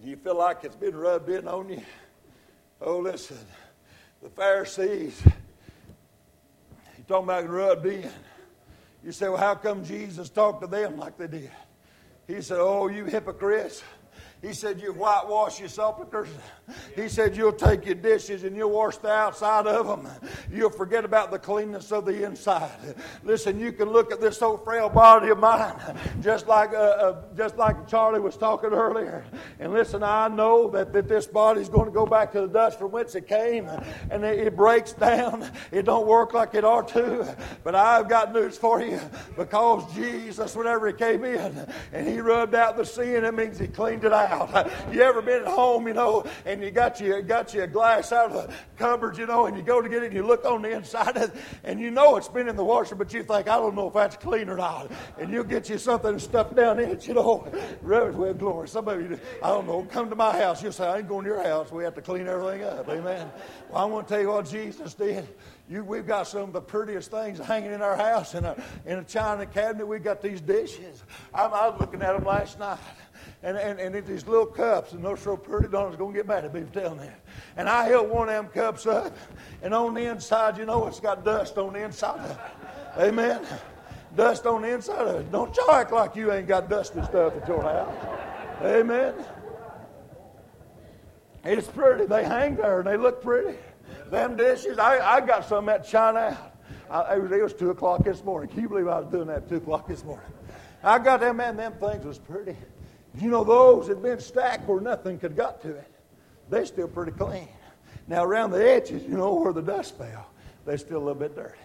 You 0.05 0.17
feel 0.17 0.37
like 0.37 0.65
it's 0.65 0.77
been 0.77 0.97
rubbed 0.97 1.29
in 1.29 1.47
on 1.47 1.69
you? 1.69 1.83
Oh, 2.81 2.99
listen, 2.99 3.39
the 4.21 4.29
Pharisees, 4.31 5.23
you 5.25 7.05
talking 7.07 7.25
about 7.25 7.49
rubbed 7.49 7.87
in. 7.87 8.11
You 9.05 9.13
say, 9.13 9.29
well, 9.29 9.37
how 9.37 9.55
come 9.55 9.85
Jesus 9.85 10.29
talked 10.29 10.63
to 10.63 10.67
them 10.67 10.97
like 10.97 11.17
they 11.17 11.29
did? 11.29 11.51
He 12.27 12.41
said, 12.41 12.59
oh, 12.61 12.89
you 12.89 13.05
hypocrites. 13.05 13.83
He 14.43 14.53
said, 14.53 14.83
You 14.83 14.93
whitewash 14.93 15.61
your 15.61 15.69
sepulchres. 15.69 16.29
He 16.97 17.09
said, 17.09 17.37
You'll 17.37 17.53
take 17.53 17.87
your 17.87 17.95
dishes 17.95 18.43
and 18.43 18.57
you'll 18.57 18.73
wash 18.73 18.97
the 18.97 19.09
outside 19.09 19.69
of 19.69 19.87
them. 19.87 20.09
You'll 20.51 20.69
forget 20.69 21.05
about 21.05 21.31
the 21.31 21.39
cleanness 21.39 21.93
of 21.93 22.05
the 22.07 22.25
inside. 22.25 22.97
Listen, 23.23 23.61
you 23.61 23.71
can 23.71 23.91
look 23.91 24.11
at 24.11 24.21
this 24.21 24.43
old 24.43 24.65
frail 24.65 24.89
body 24.89 25.29
of 25.29 25.39
mine, 25.39 25.77
just 26.21 26.49
like, 26.49 26.73
uh, 26.73 26.77
uh, 26.77 27.23
just 27.37 27.57
like 27.57 27.87
Charlie 27.87 28.19
was 28.19 28.37
talking 28.37 28.71
earlier. 28.71 29.25
And 29.61 29.73
listen, 29.73 30.03
I 30.03 30.27
know 30.27 30.69
that, 30.71 30.93
that 30.93 31.09
this 31.09 31.29
body's 31.29 31.69
going 31.69 31.87
to 31.87 31.93
go 31.93 32.05
back 32.05 32.33
to 32.33 32.41
the 32.41 32.49
dust 32.49 32.81
from 32.81 32.91
whence 32.91 33.15
it 33.15 33.29
came, 33.29 33.69
and 34.11 34.25
it, 34.25 34.41
it 34.41 34.57
breaks 34.57 34.93
down. 34.93 35.49
It 35.71 35.85
don't 35.85 36.07
work 36.07 36.35
like 36.35 36.55
it 36.55 36.65
ought 36.65 36.89
to. 36.89 37.37
But 37.63 37.77
I've 37.77 38.09
got 38.09 38.33
news 38.33 38.59
for 38.59 38.83
you 38.83 39.01
because 39.37 39.95
Jesus, 39.95 40.57
whenever 40.57 40.89
He 40.89 40.95
came 40.95 41.25
in 41.25 41.65
and 41.93 42.09
He 42.09 42.19
rubbed 42.19 42.57
out 42.57 42.77
the 42.77 42.85
sin, 42.85 43.25
it 43.25 43.35
means 43.35 43.61
He 43.61 43.69
cleaned 43.69 44.05
it 44.05 44.13
out 44.13 44.32
out. 44.33 44.71
You 44.93 45.03
ever 45.03 45.23
been 45.23 45.43
at 45.43 45.49
home, 45.49 45.87
you 45.87 45.95
know, 45.95 46.25
and 46.45 46.63
you 46.63 46.71
got 46.71 47.01
you 47.01 47.23
got 47.23 47.55
you 47.55 47.63
a 47.63 47.67
glass 47.67 48.13
out 48.13 48.31
of 48.31 48.49
the 48.49 48.55
cupboard, 48.77 49.17
you 49.17 49.27
know, 49.27 49.47
and 49.47 49.57
you 49.57 49.63
go 49.63 49.81
to 49.81 49.89
get 49.89 50.03
it 50.03 50.07
and 50.07 50.15
you 50.15 50.27
look 50.27 50.45
on 50.45 50.63
the 50.63 50.71
inside 50.71 51.17
it, 51.17 51.31
and 51.65 51.81
you 51.81 51.91
know 51.91 52.17
it's 52.17 52.29
been 52.29 52.49
in 52.49 52.57
the 52.57 52.65
washer, 52.65 52.95
but 52.95 53.13
you 53.13 53.23
think, 53.23 53.49
I 53.49 53.57
don't 53.57 53.75
know 53.75 53.89
if 53.89 53.95
that's 53.95 54.17
clean 54.17 54.49
or 54.49 54.57
not. 54.57 54.91
And 55.19 55.33
you'll 55.33 55.45
get 55.45 55.69
you 55.69 55.79
something 55.79 56.19
stuffed 56.19 56.57
down 56.57 56.81
in 56.81 56.91
it, 56.91 57.07
you 57.07 57.15
know. 57.15 57.51
Well, 57.83 58.35
glory. 58.35 58.69
Some 58.69 58.89
of 58.89 59.01
you, 59.01 59.19
I 59.43 59.49
don't 59.49 59.67
know, 59.67 59.83
come 59.91 60.09
to 60.11 60.17
my 60.17 60.37
house. 60.37 60.63
You'll 60.63 60.73
say, 60.73 60.87
I 60.87 60.99
ain't 60.99 61.09
going 61.09 61.25
to 61.25 61.31
your 61.31 61.43
house. 61.43 61.71
We 61.71 61.85
have 61.85 61.95
to 61.95 62.03
clean 62.03 62.27
everything 62.27 62.65
up. 62.65 62.89
Amen. 62.89 63.31
Well, 63.69 63.83
I 63.83 63.85
want 63.85 64.09
to 64.09 64.15
tell 64.15 64.23
you 64.23 64.29
what 64.29 64.49
Jesus 64.49 64.95
did. 64.95 65.29
You, 65.69 65.85
we've 65.85 66.07
got 66.07 66.27
some 66.27 66.43
of 66.43 66.53
the 66.53 66.61
prettiest 66.61 67.11
things 67.11 67.39
hanging 67.39 67.73
in 67.73 67.83
our 67.83 67.97
house 67.97 68.35
in 68.35 68.45
a, 68.45 68.57
in 68.85 68.99
a 68.99 69.05
china 69.05 69.47
cabinet. 69.47 69.87
We've 69.87 70.03
got 70.03 70.21
these 70.21 70.41
dishes. 70.41 71.03
I, 71.33 71.45
I 71.45 71.69
was 71.69 71.81
looking 71.81 72.03
at 72.03 72.15
them 72.15 72.25
last 72.25 72.59
night 72.59 72.79
and, 73.43 73.57
and, 73.57 73.81
and 73.81 73.95
in 73.95 74.05
these 74.05 74.27
little 74.27 74.47
cups, 74.47 74.93
and 74.93 75.05
they're 75.05 75.17
so 75.17 75.37
pretty, 75.37 75.69
Donna's 75.69 75.97
going 75.97 76.13
to 76.13 76.19
get 76.19 76.29
mad 76.29 76.45
at 76.45 76.55
me 76.55 76.63
for 76.63 76.73
telling 76.73 76.99
that. 76.99 77.21
And 77.57 77.69
I 77.69 77.89
held 77.89 78.09
one 78.09 78.29
of 78.29 78.35
them 78.35 78.49
cups 78.49 78.87
up, 78.87 79.17
and 79.63 79.75
on 79.75 79.95
the 79.95 80.11
inside, 80.11 80.59
you 80.59 80.65
know, 80.65 80.87
it's 80.87 81.01
got 81.01 81.25
dust 81.25 81.59
on 81.59 81.73
the 81.73 81.83
inside 81.83 82.21
of 82.21 82.31
it. 82.31 83.03
Amen. 83.03 83.45
Dust 84.17 84.47
on 84.47 84.63
the 84.63 84.73
inside 84.73 85.09
of 85.09 85.21
it. 85.21 85.33
Don't 85.33 85.57
y'all 85.57 85.73
act 85.73 85.93
like 85.93 86.15
you 86.15 86.33
ain't 86.33 86.47
got 86.47 86.69
dusty 86.69 87.03
stuff 87.03 87.35
at 87.37 87.49
your 87.49 87.63
house. 87.63 87.95
Amen. 88.63 89.15
It's 91.45 91.67
pretty. 91.67 92.07
They 92.07 92.25
hang 92.25 92.57
there 92.57 92.81
and 92.81 92.87
they 92.87 92.97
look 92.97 93.23
pretty. 93.23 93.59
Them 94.11 94.37
dishes, 94.37 94.79
I, 94.79 95.17
I 95.17 95.21
got 95.21 95.49
some 95.49 95.67
that 95.67 95.87
shine 95.87 96.17
out. 96.17 96.55
I, 96.91 97.17
it, 97.17 97.23
was, 97.23 97.33
it 97.33 97.43
was 97.43 97.55
2 97.55 97.71
o'clock 97.71 98.05
this 98.05 98.23
morning. 98.23 98.51
Can 98.51 98.61
you 98.61 98.69
believe 98.69 98.87
I 98.87 99.01
was 99.01 99.11
doing 99.11 99.27
that 99.29 99.39
at 99.39 99.49
2 99.49 99.57
o'clock 99.57 99.89
this 99.89 100.05
morning? 100.05 100.27
I 100.85 100.99
got 100.99 101.21
them, 101.21 101.39
man, 101.39 101.57
them 101.57 101.73
things 101.81 102.05
was 102.05 102.19
pretty. 102.19 102.57
You 103.21 103.29
know, 103.29 103.45
those 103.45 103.89
had 103.89 104.03
been 104.03 104.21
stacked 104.21 104.67
where 104.67 104.81
nothing 104.81 105.19
could 105.19 105.37
got 105.37 105.61
to 105.63 105.71
it. 105.71 105.91
They're 106.49 106.67
still 106.67 106.89
pretty 106.89 107.13
clean. 107.13 107.49
Now, 108.09 108.25
around 108.25 108.51
the 108.51 108.69
edges, 108.69 109.03
you 109.05 109.17
know, 109.17 109.35
where 109.35 109.53
the 109.53 109.63
dust 109.63 109.97
fell, 109.97 110.27
they're 110.65 110.79
still 110.79 110.99
a 110.99 111.05
little 111.05 111.15
bit 111.15 111.37
dirty. 111.37 111.59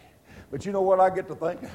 But 0.51 0.65
you 0.65 0.71
know 0.71 0.81
what 0.81 0.99
I 0.99 1.09
get 1.09 1.27
to 1.27 1.35
thinking? 1.35 1.69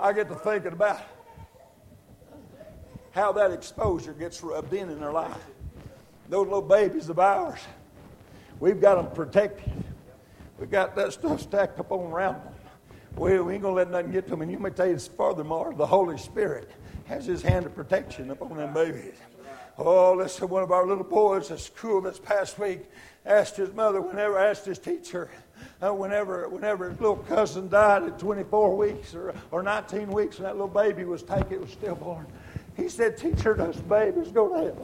I 0.00 0.12
get 0.12 0.28
to 0.28 0.36
thinking 0.36 0.72
about 0.72 1.00
how 3.10 3.32
that 3.32 3.50
exposure 3.50 4.12
gets 4.12 4.42
rubbed 4.42 4.72
in 4.72 4.90
in 4.90 5.00
their 5.00 5.12
life. 5.12 5.44
Those 6.28 6.44
little 6.44 6.62
babies 6.62 7.08
of 7.08 7.18
ours, 7.18 7.58
we've 8.60 8.80
got 8.80 8.96
them 8.96 9.10
protected. 9.12 9.72
We've 10.58 10.70
got 10.70 10.94
that 10.96 11.12
stuff 11.12 11.40
stacked 11.40 11.80
up 11.80 11.90
on 11.90 12.12
around 12.12 12.34
them. 12.34 12.54
Well, 13.16 13.44
we 13.44 13.54
ain't 13.54 13.62
going 13.62 13.74
to 13.74 13.76
let 13.76 13.90
nothing 13.90 14.12
get 14.12 14.24
to 14.24 14.30
them. 14.30 14.42
And 14.42 14.50
you 14.50 14.58
may 14.58 14.70
tell 14.70 14.86
you 14.86 14.98
furthermore, 14.98 15.74
the 15.76 15.86
Holy 15.86 16.18
Spirit, 16.18 16.70
has 17.06 17.24
his 17.24 17.42
hand 17.42 17.66
of 17.66 17.74
protection 17.74 18.30
upon 18.30 18.56
them 18.56 18.74
babies. 18.74 19.14
Oh, 19.78 20.14
listen, 20.14 20.48
one 20.48 20.62
of 20.62 20.72
our 20.72 20.86
little 20.86 21.04
boys 21.04 21.50
at 21.50 21.60
school 21.60 22.00
this 22.00 22.18
past 22.18 22.58
week 22.58 22.80
asked 23.24 23.56
his 23.56 23.72
mother, 23.72 24.00
whenever 24.00 24.38
asked 24.38 24.66
his 24.66 24.78
teacher, 24.78 25.30
uh, 25.80 25.94
whenever, 25.94 26.48
whenever 26.48 26.90
his 26.90 27.00
little 27.00 27.16
cousin 27.16 27.68
died 27.68 28.02
at 28.02 28.18
24 28.18 28.76
weeks 28.76 29.14
or, 29.14 29.32
or 29.50 29.62
19 29.62 30.08
weeks 30.08 30.38
and 30.38 30.46
that 30.46 30.54
little 30.54 30.66
baby 30.66 31.04
was 31.04 31.22
taken, 31.22 31.52
it 31.52 31.60
was 31.60 31.70
stillborn. 31.70 32.26
He 32.76 32.88
said, 32.88 33.16
Teacher, 33.16 33.54
those 33.54 33.76
babies 33.76 34.28
go 34.28 34.48
to 34.48 34.56
hell. 34.56 34.76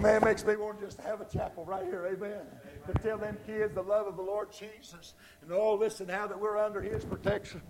Man, 0.00 0.24
makes 0.24 0.44
me 0.44 0.56
want 0.56 0.80
to 0.80 0.86
just 0.86 1.00
have 1.00 1.20
a 1.20 1.24
chapel 1.24 1.64
right 1.64 1.84
here. 1.84 2.08
Amen. 2.12 2.40
To 2.86 2.92
tell 3.02 3.16
them 3.16 3.38
kids 3.46 3.74
the 3.74 3.82
love 3.82 4.06
of 4.06 4.16
the 4.16 4.22
Lord 4.22 4.52
Jesus. 4.52 5.14
And 5.42 5.52
oh, 5.52 5.74
listen, 5.74 6.08
how 6.08 6.26
that 6.26 6.38
we're 6.38 6.58
under 6.58 6.82
his 6.82 7.04
protection 7.04 7.62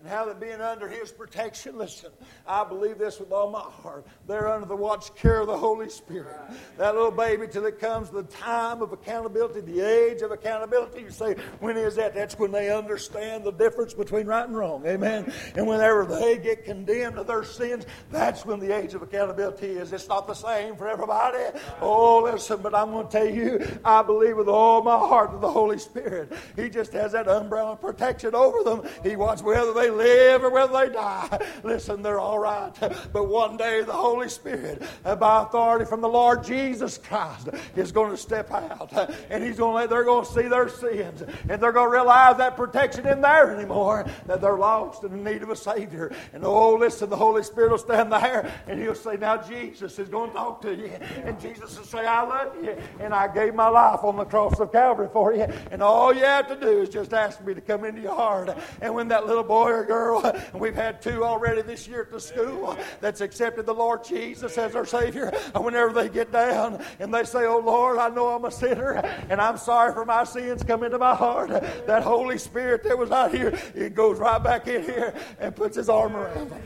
and 0.00 0.08
how 0.08 0.24
that 0.26 0.40
being 0.40 0.60
under 0.60 0.88
His 0.88 1.10
protection, 1.10 1.78
listen, 1.78 2.10
I 2.46 2.64
believe 2.64 2.98
this 2.98 3.18
with 3.18 3.32
all 3.32 3.50
my 3.50 3.60
heart. 3.60 4.06
They're 4.26 4.48
under 4.48 4.66
the 4.66 4.76
watch 4.76 5.14
care 5.14 5.40
of 5.40 5.46
the 5.46 5.56
Holy 5.56 5.88
Spirit. 5.88 6.36
That 6.78 6.94
little 6.94 7.10
baby 7.10 7.46
till 7.48 7.66
it 7.66 7.78
comes 7.78 8.10
the 8.10 8.24
time 8.24 8.82
of 8.82 8.92
accountability, 8.92 9.60
the 9.60 9.80
age 9.80 10.22
of 10.22 10.30
accountability. 10.30 11.02
You 11.02 11.10
say, 11.10 11.36
when 11.60 11.76
is 11.76 11.96
that? 11.96 12.14
That's 12.14 12.38
when 12.38 12.52
they 12.52 12.70
understand 12.70 13.44
the 13.44 13.52
difference 13.52 13.94
between 13.94 14.26
right 14.26 14.46
and 14.46 14.56
wrong. 14.56 14.86
Amen. 14.86 15.32
And 15.54 15.66
whenever 15.66 16.04
they 16.04 16.38
get 16.38 16.64
condemned 16.64 17.18
of 17.18 17.26
their 17.26 17.44
sins, 17.44 17.86
that's 18.10 18.44
when 18.44 18.60
the 18.60 18.76
age 18.76 18.94
of 18.94 19.02
accountability 19.02 19.66
is. 19.66 19.92
It's 19.92 20.08
not 20.08 20.26
the 20.26 20.34
same 20.34 20.76
for 20.76 20.88
everybody. 20.88 21.38
Oh, 21.80 22.22
listen, 22.22 22.60
but 22.62 22.74
I'm 22.74 22.90
going 22.90 23.06
to 23.06 23.12
tell 23.12 23.28
you, 23.28 23.80
I 23.84 24.02
believe 24.02 24.36
with 24.36 24.48
all 24.48 24.82
my 24.82 24.96
heart 24.96 25.32
that 25.32 25.40
the 25.40 25.50
Holy 25.50 25.78
Spirit, 25.78 26.32
He 26.54 26.68
just 26.68 26.92
has 26.92 27.12
that 27.12 27.28
umbrella 27.28 27.76
protection 27.76 28.34
over 28.34 28.62
them. 28.62 28.88
He 29.02 29.16
wants 29.16 29.42
whether 29.42 29.72
they 29.72 29.85
live 29.90 30.44
or 30.44 30.50
whether 30.50 30.72
they 30.72 30.92
die. 30.92 31.46
Listen, 31.62 32.02
they're 32.02 32.20
all 32.20 32.38
right. 32.38 32.72
But 33.12 33.28
one 33.28 33.56
day 33.56 33.82
the 33.82 33.92
Holy 33.92 34.28
Spirit, 34.28 34.82
by 35.04 35.42
authority 35.42 35.84
from 35.84 36.00
the 36.00 36.08
Lord 36.08 36.44
Jesus 36.44 36.98
Christ, 36.98 37.48
is 37.74 37.92
going 37.92 38.10
to 38.10 38.16
step 38.16 38.50
out. 38.52 38.92
And 39.30 39.42
he's 39.42 39.56
going 39.56 39.82
to, 39.82 39.88
they're 39.88 40.04
going 40.04 40.24
to 40.24 40.32
see 40.32 40.48
their 40.48 40.68
sins. 40.68 41.22
And 41.48 41.60
they're 41.60 41.72
going 41.72 41.88
to 41.88 41.92
realize 41.92 42.36
that 42.38 42.56
protection 42.56 43.06
isn't 43.06 43.20
there 43.20 43.54
anymore, 43.54 44.06
that 44.26 44.40
they're 44.40 44.58
lost 44.58 45.04
and 45.04 45.14
in 45.14 45.24
need 45.24 45.42
of 45.42 45.50
a 45.50 45.56
Savior. 45.56 46.12
And 46.32 46.44
oh, 46.44 46.74
listen, 46.74 47.10
the 47.10 47.16
Holy 47.16 47.42
Spirit 47.42 47.70
will 47.70 47.78
stand 47.78 48.12
there 48.12 48.52
and 48.66 48.80
he'll 48.80 48.94
say, 48.94 49.16
Now 49.16 49.36
Jesus 49.36 49.98
is 49.98 50.08
going 50.08 50.30
to 50.30 50.36
talk 50.36 50.62
to 50.62 50.74
you. 50.74 50.90
And 51.24 51.40
Jesus 51.40 51.76
will 51.76 51.84
say, 51.84 52.06
I 52.06 52.22
love 52.22 52.54
you. 52.62 52.76
And 53.00 53.14
I 53.14 53.32
gave 53.32 53.54
my 53.54 53.68
life 53.68 54.00
on 54.02 54.16
the 54.16 54.24
cross 54.24 54.58
of 54.60 54.72
Calvary 54.72 55.08
for 55.12 55.32
you. 55.34 55.46
And 55.70 55.82
all 55.82 56.14
you 56.14 56.24
have 56.24 56.48
to 56.48 56.56
do 56.56 56.80
is 56.80 56.88
just 56.88 57.12
ask 57.12 57.44
me 57.44 57.54
to 57.54 57.60
come 57.60 57.84
into 57.84 58.02
your 58.02 58.14
heart. 58.14 58.56
And 58.80 58.94
when 58.94 59.08
that 59.08 59.26
little 59.26 59.44
boy 59.44 59.68
girl, 59.84 60.24
and 60.24 60.60
we've 60.60 60.74
had 60.74 61.02
two 61.02 61.24
already 61.24 61.62
this 61.62 61.86
year 61.86 62.02
at 62.02 62.10
the 62.10 62.20
school 62.20 62.76
that's 63.00 63.20
accepted 63.20 63.66
the 63.66 63.74
Lord 63.74 64.04
Jesus 64.04 64.56
as 64.58 64.72
their 64.72 64.86
Savior. 64.86 65.32
And 65.54 65.64
whenever 65.64 65.92
they 65.92 66.08
get 66.08 66.32
down 66.32 66.82
and 66.98 67.12
they 67.12 67.24
say, 67.24 67.44
Oh 67.46 67.58
Lord, 67.58 67.98
I 67.98 68.08
know 68.08 68.28
I'm 68.28 68.44
a 68.44 68.50
sinner 68.50 68.94
and 69.28 69.40
I'm 69.40 69.58
sorry 69.58 69.92
for 69.92 70.04
my 70.04 70.24
sins 70.24 70.62
come 70.62 70.82
into 70.82 70.98
my 70.98 71.14
heart, 71.14 71.50
that 71.50 72.02
Holy 72.02 72.38
Spirit 72.38 72.82
that 72.84 72.96
was 72.96 73.10
out 73.10 73.34
here, 73.34 73.58
it 73.74 73.94
goes 73.94 74.18
right 74.18 74.42
back 74.42 74.68
in 74.68 74.82
here 74.82 75.14
and 75.40 75.54
puts 75.54 75.76
his 75.76 75.88
arm 75.88 76.16
around 76.16 76.50
them. 76.50 76.62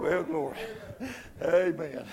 Well, 0.00 0.22
glory. 0.22 0.58
Amen. 1.42 2.04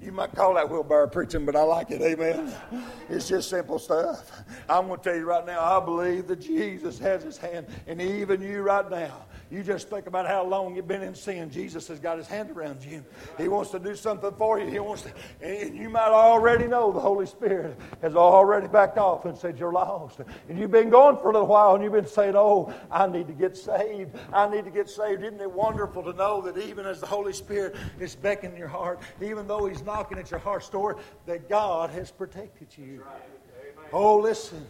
You 0.00 0.12
might 0.12 0.32
call 0.32 0.54
that 0.54 0.68
wheelbarrow 0.68 1.08
preaching, 1.08 1.46
but 1.46 1.54
I 1.54 1.62
like 1.62 1.90
it. 1.90 2.02
Amen. 2.02 2.52
It's 3.08 3.28
just 3.28 3.48
simple 3.48 3.78
stuff. 3.78 4.30
I'm 4.72 4.86
going 4.86 4.98
to 4.98 5.04
tell 5.04 5.14
you 5.14 5.26
right 5.26 5.44
now, 5.44 5.60
I 5.60 5.84
believe 5.84 6.28
that 6.28 6.40
Jesus 6.40 6.98
has 6.98 7.22
his 7.22 7.36
hand, 7.36 7.66
and 7.86 8.00
even 8.00 8.40
you 8.40 8.62
right 8.62 8.90
now, 8.90 9.26
you 9.50 9.62
just 9.62 9.90
think 9.90 10.06
about 10.06 10.26
how 10.26 10.46
long 10.46 10.74
you've 10.74 10.88
been 10.88 11.02
in 11.02 11.14
sin. 11.14 11.50
Jesus 11.50 11.86
has 11.88 12.00
got 12.00 12.16
his 12.16 12.26
hand 12.26 12.50
around 12.50 12.82
you. 12.82 13.04
He 13.36 13.48
wants 13.48 13.70
to 13.72 13.78
do 13.78 13.94
something 13.94 14.32
for 14.38 14.58
you. 14.58 14.70
He 14.70 14.78
wants 14.78 15.02
to, 15.02 15.12
and 15.42 15.76
you 15.76 15.90
might 15.90 16.08
already 16.08 16.66
know 16.66 16.90
the 16.90 17.00
Holy 17.00 17.26
Spirit 17.26 17.78
has 18.00 18.16
already 18.16 18.66
backed 18.66 18.96
off 18.96 19.26
and 19.26 19.36
said 19.36 19.58
you're 19.58 19.72
lost. 19.72 20.20
And 20.48 20.58
you've 20.58 20.70
been 20.70 20.88
going 20.88 21.18
for 21.18 21.28
a 21.28 21.32
little 21.34 21.48
while 21.48 21.74
and 21.74 21.84
you've 21.84 21.92
been 21.92 22.06
saying, 22.06 22.32
Oh, 22.34 22.72
I 22.90 23.06
need 23.06 23.26
to 23.26 23.34
get 23.34 23.58
saved. 23.58 24.16
I 24.32 24.48
need 24.48 24.64
to 24.64 24.70
get 24.70 24.88
saved. 24.88 25.22
Isn't 25.22 25.38
it 25.38 25.52
wonderful 25.52 26.02
to 26.04 26.14
know 26.14 26.40
that 26.40 26.56
even 26.56 26.86
as 26.86 27.00
the 27.00 27.06
Holy 27.06 27.34
Spirit 27.34 27.76
is 28.00 28.14
beckoning 28.14 28.56
your 28.56 28.68
heart, 28.68 29.02
even 29.20 29.46
though 29.46 29.66
He's 29.66 29.82
knocking 29.82 30.16
at 30.16 30.30
your 30.30 30.40
heart's 30.40 30.70
door, 30.70 30.96
that 31.26 31.50
God 31.50 31.90
has 31.90 32.10
protected 32.10 32.68
you. 32.78 33.02
Oh, 33.92 34.18
listen. 34.18 34.66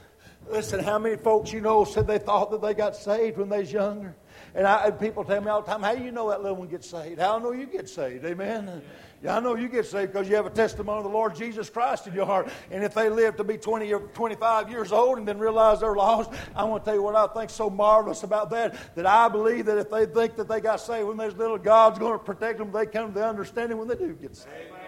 Listen, 0.50 0.80
how 0.80 0.98
many 0.98 1.16
folks 1.16 1.52
you 1.52 1.60
know 1.60 1.84
said 1.84 2.06
they 2.06 2.18
thought 2.18 2.50
that 2.50 2.60
they 2.60 2.74
got 2.74 2.96
saved 2.96 3.38
when 3.38 3.48
they 3.48 3.60
was 3.60 3.72
younger? 3.72 4.14
And, 4.54 4.66
I, 4.66 4.86
and 4.86 4.98
people 5.00 5.24
tell 5.24 5.40
me 5.40 5.48
all 5.48 5.62
the 5.62 5.70
time, 5.70 5.82
how 5.82 5.94
do 5.94 6.04
you 6.04 6.10
know 6.10 6.28
that 6.30 6.42
little 6.42 6.58
one 6.58 6.68
gets 6.68 6.88
saved? 6.88 7.20
How 7.20 7.38
I 7.38 7.42
know 7.42 7.52
you 7.52 7.66
get 7.66 7.88
saved? 7.88 8.24
Amen. 8.24 8.82
Yeah, 9.22 9.36
I 9.36 9.40
know 9.40 9.54
you 9.54 9.68
get 9.68 9.86
saved 9.86 10.12
because 10.12 10.28
you 10.28 10.34
have 10.34 10.46
a 10.46 10.50
testimony 10.50 10.98
of 10.98 11.04
the 11.04 11.10
Lord 11.10 11.36
Jesus 11.36 11.70
Christ 11.70 12.08
in 12.08 12.12
your 12.12 12.26
heart. 12.26 12.50
And 12.70 12.82
if 12.82 12.92
they 12.92 13.08
live 13.08 13.36
to 13.36 13.44
be 13.44 13.56
20 13.56 13.92
or 13.92 14.00
25 14.00 14.68
years 14.68 14.90
old 14.90 15.18
and 15.18 15.26
then 15.26 15.38
realize 15.38 15.80
they're 15.80 15.94
lost, 15.94 16.32
I 16.56 16.64
want 16.64 16.84
to 16.84 16.90
tell 16.90 16.96
you 16.96 17.02
what 17.02 17.14
I 17.14 17.28
think 17.28 17.48
so 17.48 17.70
marvelous 17.70 18.24
about 18.24 18.50
that. 18.50 18.76
That 18.96 19.06
I 19.06 19.28
believe 19.28 19.66
that 19.66 19.78
if 19.78 19.90
they 19.90 20.06
think 20.06 20.36
that 20.36 20.48
they 20.48 20.60
got 20.60 20.80
saved 20.80 21.06
when 21.06 21.16
they're 21.16 21.30
little, 21.30 21.56
God's 21.56 22.00
going 22.00 22.18
to 22.18 22.24
protect 22.24 22.58
them. 22.58 22.72
They 22.72 22.84
come 22.84 23.12
to 23.12 23.20
the 23.20 23.26
understanding 23.26 23.78
when 23.78 23.86
they 23.86 23.94
do 23.94 24.12
get 24.14 24.36
saved. 24.36 24.50
Amen. 24.68 24.81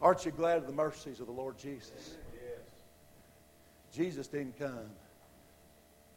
Aren't 0.00 0.24
you 0.24 0.30
glad 0.30 0.58
of 0.58 0.66
the 0.66 0.72
mercies 0.72 1.18
of 1.20 1.26
the 1.26 1.32
Lord 1.32 1.58
Jesus? 1.58 2.16
Yes. 2.32 2.60
Jesus 3.92 4.28
didn't 4.28 4.56
come 4.58 4.90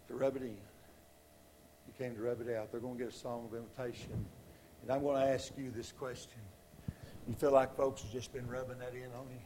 to 0.08 0.14
rub 0.16 0.36
it 0.36 0.44
in. 0.44 0.58
He 1.88 2.04
came 2.04 2.16
to 2.16 2.22
rub 2.22 2.42
it 2.42 2.56
out. 2.56 2.72
They're 2.72 2.80
going 2.80 2.98
to 2.98 3.04
get 3.04 3.14
a 3.14 3.16
song 3.16 3.50
of 3.52 3.58
invitation. 3.58 4.26
And 4.84 4.92
I'm 4.92 5.02
going 5.02 5.22
to 5.22 5.28
ask 5.28 5.52
you 5.58 5.72
this 5.76 5.92
question. 5.92 6.40
You 7.28 7.34
feel 7.34 7.52
like 7.52 7.76
folks 7.76 8.02
have 8.04 8.12
just 8.12 8.34
been 8.34 8.48
rubbing 8.48 8.78
that 8.80 8.94
in 8.94 9.06
on 9.18 9.26
you? 9.30 9.40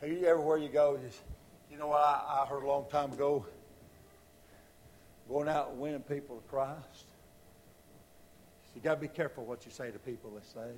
Have 0.00 0.10
you 0.10 0.26
everywhere 0.26 0.58
you 0.58 0.68
go, 0.68 0.98
just, 0.98 1.20
you 1.70 1.78
know 1.78 1.88
what 1.88 2.00
I, 2.00 2.42
I 2.42 2.46
heard 2.46 2.64
a 2.64 2.66
long 2.66 2.86
time 2.90 3.12
ago? 3.12 3.46
Going 5.28 5.48
out 5.48 5.70
and 5.70 5.80
winning 5.80 6.02
people 6.02 6.36
to 6.36 6.42
Christ. 6.48 7.06
you 8.74 8.80
got 8.80 8.96
to 8.96 9.00
be 9.00 9.08
careful 9.08 9.44
what 9.44 9.64
you 9.64 9.70
say 9.70 9.90
to 9.90 9.98
people 9.98 10.30
that 10.30 10.44
say. 10.46 10.72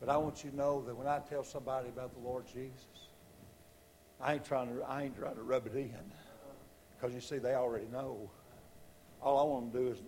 But 0.00 0.08
I 0.08 0.16
want 0.16 0.44
you 0.44 0.50
to 0.50 0.56
know 0.56 0.82
that 0.82 0.96
when 0.96 1.06
I 1.06 1.20
tell 1.20 1.44
somebody 1.44 1.88
about 1.88 2.12
the 2.12 2.20
Lord 2.20 2.46
Jesus, 2.46 3.08
I 4.20 4.34
ain't 4.34 4.44
trying 4.44 4.74
to, 4.74 4.82
I 4.82 5.04
ain't 5.04 5.16
trying 5.16 5.36
to 5.36 5.42
rub 5.42 5.66
it 5.66 5.74
in. 5.74 5.94
Because 6.96 7.14
you 7.14 7.20
see, 7.20 7.38
they 7.38 7.54
already 7.54 7.86
know. 7.92 8.30
All 9.22 9.38
I 9.38 9.42
want 9.44 9.72
to 9.72 9.78
do 9.78 9.88
is 9.88 9.98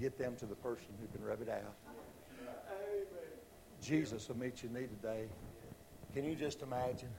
get 0.00 0.18
them 0.18 0.36
to 0.36 0.46
the 0.46 0.54
person 0.54 0.86
who 1.00 1.06
can 1.16 1.26
rub 1.26 1.42
it 1.42 1.48
out. 1.48 1.74
Jesus 3.80 4.28
will 4.28 4.38
meet 4.38 4.62
your 4.62 4.72
need 4.72 4.90
today. 4.90 5.26
Can 6.12 6.24
you 6.24 6.34
just 6.34 6.62
imagine 6.62 7.10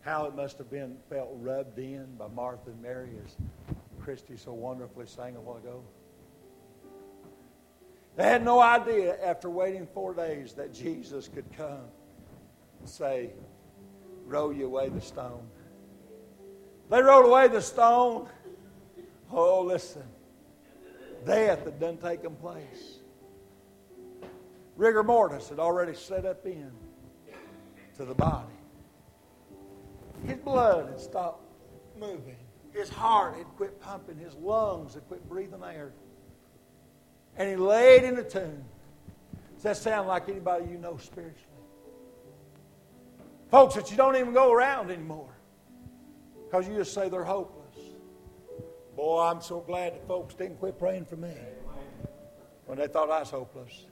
how 0.00 0.26
it 0.26 0.34
must 0.34 0.58
have 0.58 0.70
been 0.70 0.96
felt 1.08 1.30
rubbed 1.34 1.78
in 1.78 2.06
by 2.16 2.28
Martha 2.28 2.70
and 2.70 2.82
Mary 2.82 3.10
as 3.24 3.36
Christy 4.00 4.36
so 4.36 4.52
wonderfully 4.52 5.06
sang 5.06 5.36
a 5.36 5.40
while 5.40 5.56
ago? 5.56 5.82
They 8.18 8.24
had 8.24 8.44
no 8.44 8.60
idea 8.60 9.16
after 9.24 9.48
waiting 9.48 9.86
four 9.94 10.12
days 10.12 10.52
that 10.54 10.74
Jesus 10.74 11.28
could 11.28 11.44
come 11.56 11.84
and 12.80 12.88
say, 12.88 13.30
roll 14.26 14.52
you 14.52 14.66
away 14.66 14.88
the 14.88 15.00
stone. 15.00 15.46
They 16.90 17.00
rolled 17.00 17.26
away 17.26 17.46
the 17.46 17.62
stone. 17.62 18.28
Oh, 19.30 19.62
listen. 19.62 20.02
Death 21.24 21.64
had 21.64 21.78
done 21.78 21.96
taken 21.98 22.34
place. 22.34 22.98
Rigor 24.76 25.04
mortis 25.04 25.48
had 25.48 25.60
already 25.60 25.94
set 25.94 26.26
up 26.26 26.44
in 26.44 26.72
to 27.98 28.04
the 28.04 28.14
body. 28.14 28.48
His 30.26 30.38
blood 30.38 30.88
had 30.88 31.00
stopped 31.00 31.44
moving. 31.96 32.36
His 32.72 32.88
heart 32.88 33.36
had 33.36 33.46
quit 33.56 33.80
pumping. 33.80 34.18
His 34.18 34.34
lungs 34.34 34.94
had 34.94 35.06
quit 35.06 35.28
breathing 35.28 35.62
air. 35.62 35.92
And 37.38 37.48
he 37.48 37.56
laid 37.56 38.04
in 38.04 38.16
the 38.16 38.24
tomb. 38.24 38.64
Does 39.54 39.62
that 39.62 39.76
sound 39.76 40.08
like 40.08 40.28
anybody 40.28 40.66
you 40.70 40.76
know 40.78 40.98
spiritually? 40.98 41.44
Folks 43.50 43.76
that 43.76 43.90
you 43.90 43.96
don't 43.96 44.16
even 44.16 44.34
go 44.34 44.52
around 44.52 44.90
anymore 44.90 45.32
because 46.44 46.68
you 46.68 46.74
just 46.74 46.92
say 46.92 47.08
they're 47.08 47.24
hopeless. 47.24 47.76
Boy, 48.96 49.22
I'm 49.22 49.40
so 49.40 49.60
glad 49.60 49.94
that 49.94 50.06
folks 50.06 50.34
didn't 50.34 50.58
quit 50.58 50.78
praying 50.78 51.06
for 51.06 51.16
me 51.16 51.32
when 52.66 52.78
they 52.78 52.88
thought 52.88 53.10
I 53.10 53.20
was 53.20 53.30
hopeless. 53.30 53.86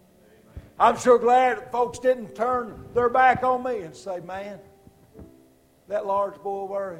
I'm 0.78 0.98
sure 0.98 1.18
glad 1.18 1.58
that 1.58 1.72
folks 1.72 1.98
didn't 1.98 2.34
turn 2.34 2.84
their 2.92 3.08
back 3.08 3.42
on 3.42 3.62
me 3.62 3.78
and 3.78 3.94
say, 3.94 4.20
man, 4.20 4.58
that 5.88 6.06
large 6.06 6.34
boy 6.42 6.64
worry, 6.64 6.98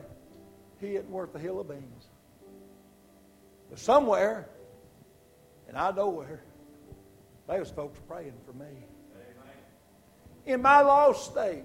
he 0.81 0.97
isn't 0.97 1.11
worth 1.11 1.35
a 1.35 1.39
hill 1.39 1.61
of 1.61 1.69
beans. 1.69 2.07
But 3.69 3.79
somewhere, 3.79 4.49
and 5.77 5.85
I 5.85 5.91
know 5.91 6.09
where, 6.09 6.41
there 7.47 7.61
was 7.61 7.71
folks 7.71 8.01
praying 8.09 8.33
for 8.47 8.55
me. 8.55 8.87
In 10.47 10.63
my 10.63 10.81
lost 10.81 11.33
state, 11.33 11.65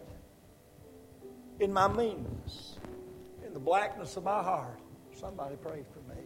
in 1.62 1.72
my 1.72 1.88
meanness, 1.88 2.78
in 3.48 3.54
the 3.54 3.60
blackness 3.60 4.18
of 4.18 4.26
my 4.26 4.44
heart, 4.44 4.82
Somebody 5.14 5.56
prayed 5.56 5.86
for 5.94 6.00
me. 6.16 6.22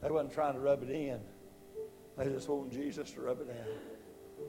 They 0.00 0.10
wasn't 0.10 0.32
trying 0.32 0.54
to 0.54 0.60
rub 0.60 0.82
it 0.82 0.90
in. 0.90 1.20
They 2.16 2.24
just 2.24 2.48
wanted 2.48 2.72
Jesus 2.72 3.10
to 3.10 3.20
rub 3.20 3.40
it 3.42 3.50
out. 3.50 4.46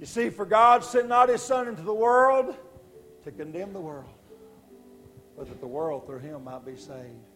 You 0.00 0.06
see, 0.06 0.30
for 0.30 0.44
God 0.44 0.82
sent 0.84 1.08
not 1.08 1.28
his 1.28 1.42
Son 1.42 1.68
into 1.68 1.82
the 1.82 1.94
world 1.94 2.56
to 3.22 3.30
condemn 3.30 3.72
the 3.72 3.80
world, 3.80 4.12
but 5.38 5.48
that 5.48 5.60
the 5.60 5.66
world 5.66 6.06
through 6.06 6.18
him 6.18 6.42
might 6.42 6.66
be 6.66 6.74
saved. 6.74 7.35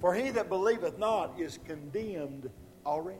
For 0.00 0.14
he 0.14 0.30
that 0.30 0.48
believeth 0.48 0.98
not 0.98 1.40
is 1.40 1.58
condemned 1.66 2.48
already. 2.86 3.18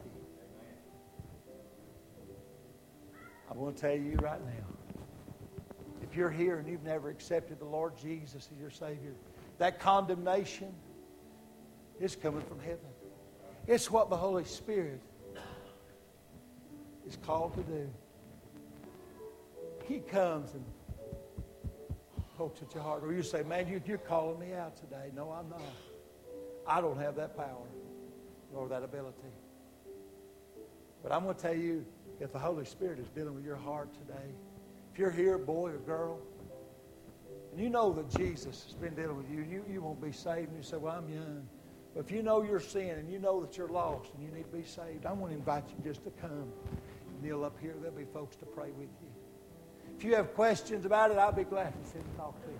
I 3.50 3.54
want 3.54 3.76
to 3.76 3.82
tell 3.82 3.96
you 3.96 4.16
right 4.22 4.44
now. 4.44 5.02
If 6.02 6.16
you're 6.16 6.30
here 6.30 6.58
and 6.58 6.68
you've 6.68 6.84
never 6.84 7.10
accepted 7.10 7.58
the 7.58 7.64
Lord 7.64 7.96
Jesus 7.96 8.48
as 8.52 8.60
your 8.60 8.70
Savior, 8.70 9.14
that 9.58 9.80
condemnation 9.80 10.72
is 11.98 12.14
coming 12.14 12.42
from 12.42 12.60
heaven. 12.60 12.78
It's 13.66 13.90
what 13.90 14.08
the 14.08 14.16
Holy 14.16 14.44
Spirit 14.44 15.00
is 17.06 17.16
called 17.16 17.54
to 17.54 17.62
do. 17.62 17.90
He 19.86 19.98
comes 19.98 20.54
and 20.54 20.64
pokes 22.36 22.62
at 22.62 22.72
your 22.72 22.82
heart. 22.82 23.02
Or 23.02 23.12
you 23.12 23.22
say, 23.22 23.42
man, 23.42 23.66
you, 23.66 23.82
you're 23.84 23.98
calling 23.98 24.38
me 24.38 24.54
out 24.54 24.76
today. 24.76 25.10
No, 25.14 25.30
I'm 25.30 25.48
not. 25.48 25.60
I 26.68 26.80
don't 26.80 26.98
have 26.98 27.16
that 27.16 27.36
power 27.36 27.66
nor 28.52 28.68
that 28.68 28.82
ability. 28.82 29.16
But 31.02 31.12
I'm 31.12 31.24
going 31.24 31.34
to 31.34 31.40
tell 31.40 31.56
you, 31.56 31.84
if 32.20 32.32
the 32.32 32.38
Holy 32.38 32.64
Spirit 32.64 32.98
is 32.98 33.08
dealing 33.08 33.34
with 33.34 33.44
your 33.44 33.56
heart 33.56 33.92
today, 33.94 34.28
if 34.92 34.98
you're 34.98 35.10
here, 35.10 35.38
boy 35.38 35.70
or 35.70 35.78
girl, 35.78 36.18
and 37.52 37.60
you 37.60 37.70
know 37.70 37.92
that 37.92 38.10
Jesus 38.10 38.64
has 38.64 38.74
been 38.74 38.94
dealing 38.94 39.16
with 39.16 39.30
you, 39.30 39.46
you, 39.48 39.64
you 39.70 39.80
won't 39.80 40.02
be 40.02 40.12
saved, 40.12 40.48
and 40.48 40.56
you 40.56 40.62
say, 40.62 40.76
well, 40.76 40.96
I'm 40.96 41.08
young. 41.12 41.48
But 41.94 42.04
if 42.04 42.10
you 42.10 42.22
know 42.22 42.42
your 42.42 42.60
sin 42.60 42.90
and 42.90 43.10
you 43.10 43.18
know 43.18 43.40
that 43.40 43.56
you're 43.56 43.68
lost 43.68 44.12
and 44.14 44.22
you 44.22 44.30
need 44.30 44.50
to 44.50 44.56
be 44.56 44.64
saved, 44.64 45.06
I 45.06 45.12
want 45.12 45.32
to 45.32 45.38
invite 45.38 45.64
you 45.68 45.82
just 45.82 46.04
to 46.04 46.10
come. 46.10 46.52
Kneel 47.22 47.44
up 47.44 47.56
here. 47.60 47.74
There'll 47.80 47.96
be 47.96 48.04
folks 48.04 48.36
to 48.36 48.44
pray 48.44 48.70
with 48.78 48.88
you. 49.02 49.08
If 49.96 50.04
you 50.04 50.14
have 50.14 50.34
questions 50.34 50.84
about 50.84 51.10
it, 51.10 51.18
I'll 51.18 51.32
be 51.32 51.44
glad 51.44 51.72
to 51.72 51.88
sit 51.88 52.02
and 52.02 52.16
talk 52.16 52.40
to 52.44 52.48
you. 52.48 52.58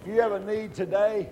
If 0.00 0.06
you 0.06 0.20
have 0.20 0.32
a 0.32 0.40
need 0.40 0.74
today, 0.74 1.30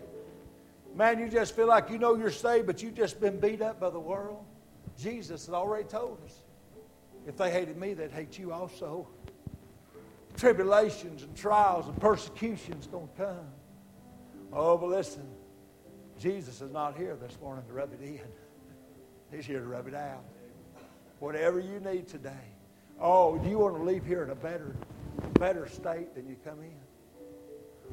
man, 0.96 1.18
you 1.18 1.28
just 1.28 1.54
feel 1.54 1.66
like 1.66 1.90
you 1.90 1.98
know 1.98 2.16
you're 2.16 2.30
saved, 2.30 2.66
but 2.66 2.82
you've 2.82 2.94
just 2.94 3.20
been 3.20 3.38
beat 3.38 3.60
up 3.60 3.78
by 3.78 3.90
the 3.90 4.00
world. 4.00 4.44
Jesus 4.98 5.46
has 5.46 5.54
already 5.54 5.84
told 5.84 6.18
us. 6.24 6.42
If 7.26 7.36
they 7.36 7.50
hated 7.50 7.76
me, 7.76 7.92
they'd 7.92 8.10
hate 8.10 8.38
you 8.38 8.52
also. 8.52 9.08
Tribulations 10.36 11.22
and 11.22 11.36
trials 11.36 11.86
and 11.86 12.00
persecutions 12.00 12.86
to 12.86 13.08
come. 13.16 13.46
Oh, 14.52 14.78
but 14.78 14.88
listen, 14.88 15.26
Jesus 16.18 16.60
is 16.60 16.70
not 16.72 16.96
here 16.96 17.16
this 17.16 17.36
morning 17.40 17.64
to 17.66 17.72
rub 17.72 17.92
it 17.92 18.00
in. 18.00 18.20
He's 19.30 19.44
here 19.44 19.60
to 19.60 19.66
rub 19.66 19.88
it 19.88 19.94
out. 19.94 20.24
Whatever 21.18 21.58
you 21.58 21.80
need 21.80 22.08
today. 22.08 22.30
Oh, 23.00 23.36
do 23.38 23.48
you 23.48 23.58
want 23.58 23.76
to 23.76 23.82
leave 23.82 24.04
here 24.04 24.22
in 24.22 24.30
a 24.30 24.34
better, 24.34 24.76
better 25.34 25.68
state 25.68 26.14
than 26.14 26.28
you 26.28 26.36
come 26.44 26.60
in? 26.62 26.76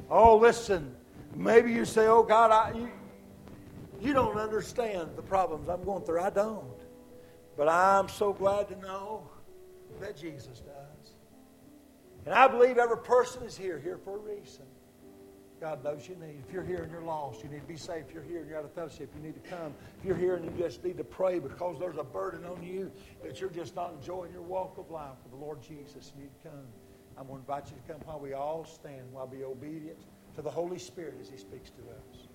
Oh, 0.08 0.36
listen. 0.36 0.94
Maybe 1.34 1.72
you 1.72 1.84
say, 1.84 2.06
"Oh 2.06 2.22
God, 2.22 2.50
I, 2.50 2.76
you, 2.76 2.90
you 4.00 4.12
don't 4.12 4.38
understand 4.38 5.10
the 5.16 5.22
problems 5.22 5.68
I'm 5.68 5.84
going 5.84 6.04
through." 6.04 6.20
I 6.20 6.30
don't. 6.30 6.74
But 7.56 7.68
I'm 7.68 8.08
so 8.08 8.32
glad 8.32 8.68
to 8.68 8.76
know 8.80 9.28
that 10.00 10.16
Jesus 10.16 10.60
does. 10.60 11.14
And 12.24 12.34
I 12.34 12.48
believe 12.48 12.78
every 12.78 12.98
person 12.98 13.42
is 13.42 13.56
here, 13.56 13.78
here 13.78 13.98
for 13.98 14.16
a 14.16 14.18
reason. 14.18 14.64
God 15.60 15.84
knows 15.84 16.08
you 16.08 16.16
need. 16.16 16.42
If 16.46 16.52
you're 16.52 16.64
here 16.64 16.82
and 16.82 16.90
you're 16.90 17.02
lost, 17.02 17.42
you 17.42 17.48
need 17.48 17.60
to 17.60 17.66
be 17.66 17.76
saved. 17.76 18.08
If 18.08 18.14
you're 18.14 18.22
here 18.22 18.40
and 18.40 18.48
you're 18.48 18.58
out 18.58 18.64
of 18.64 18.72
fellowship, 18.72 19.10
you 19.16 19.22
need 19.22 19.42
to 19.42 19.48
come. 19.48 19.72
If 20.00 20.04
you're 20.04 20.16
here 20.16 20.34
and 20.34 20.44
you 20.44 20.50
just 20.58 20.84
need 20.84 20.96
to 20.98 21.04
pray 21.04 21.38
because 21.38 21.78
there's 21.78 21.96
a 21.96 22.04
burden 22.04 22.44
on 22.44 22.62
you 22.62 22.90
that 23.22 23.40
you're 23.40 23.50
just 23.50 23.76
not 23.76 23.94
enjoying 23.98 24.32
your 24.32 24.42
walk 24.42 24.76
of 24.78 24.90
life 24.90 25.16
with 25.22 25.32
the 25.32 25.38
Lord 25.38 25.62
Jesus, 25.62 26.12
you 26.16 26.24
need 26.24 26.30
to 26.42 26.48
come. 26.48 26.66
I'm 27.16 27.28
going 27.28 27.42
to 27.44 27.52
invite 27.52 27.70
you 27.70 27.76
to 27.76 27.92
come 27.92 28.00
while 28.04 28.18
we 28.18 28.32
all 28.32 28.64
stand, 28.64 29.12
while 29.12 29.26
we 29.26 29.38
be 29.38 29.44
obedient 29.44 29.98
to 30.34 30.42
the 30.42 30.50
Holy 30.50 30.78
Spirit 30.78 31.14
as 31.20 31.28
He 31.28 31.36
speaks 31.36 31.70
to 31.70 31.82
us. 31.82 32.28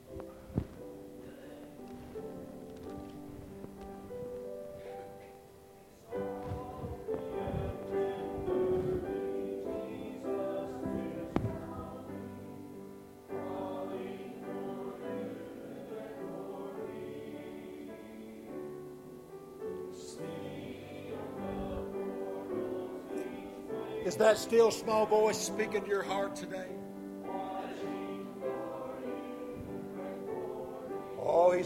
Is 24.06 24.16
that 24.16 24.40
still 24.40 24.72
small 24.72 25.06
voice 25.06 25.38
speaking 25.38 25.84
to 25.84 25.88
your 25.88 26.02
heart 26.02 26.36
today? 26.36 26.79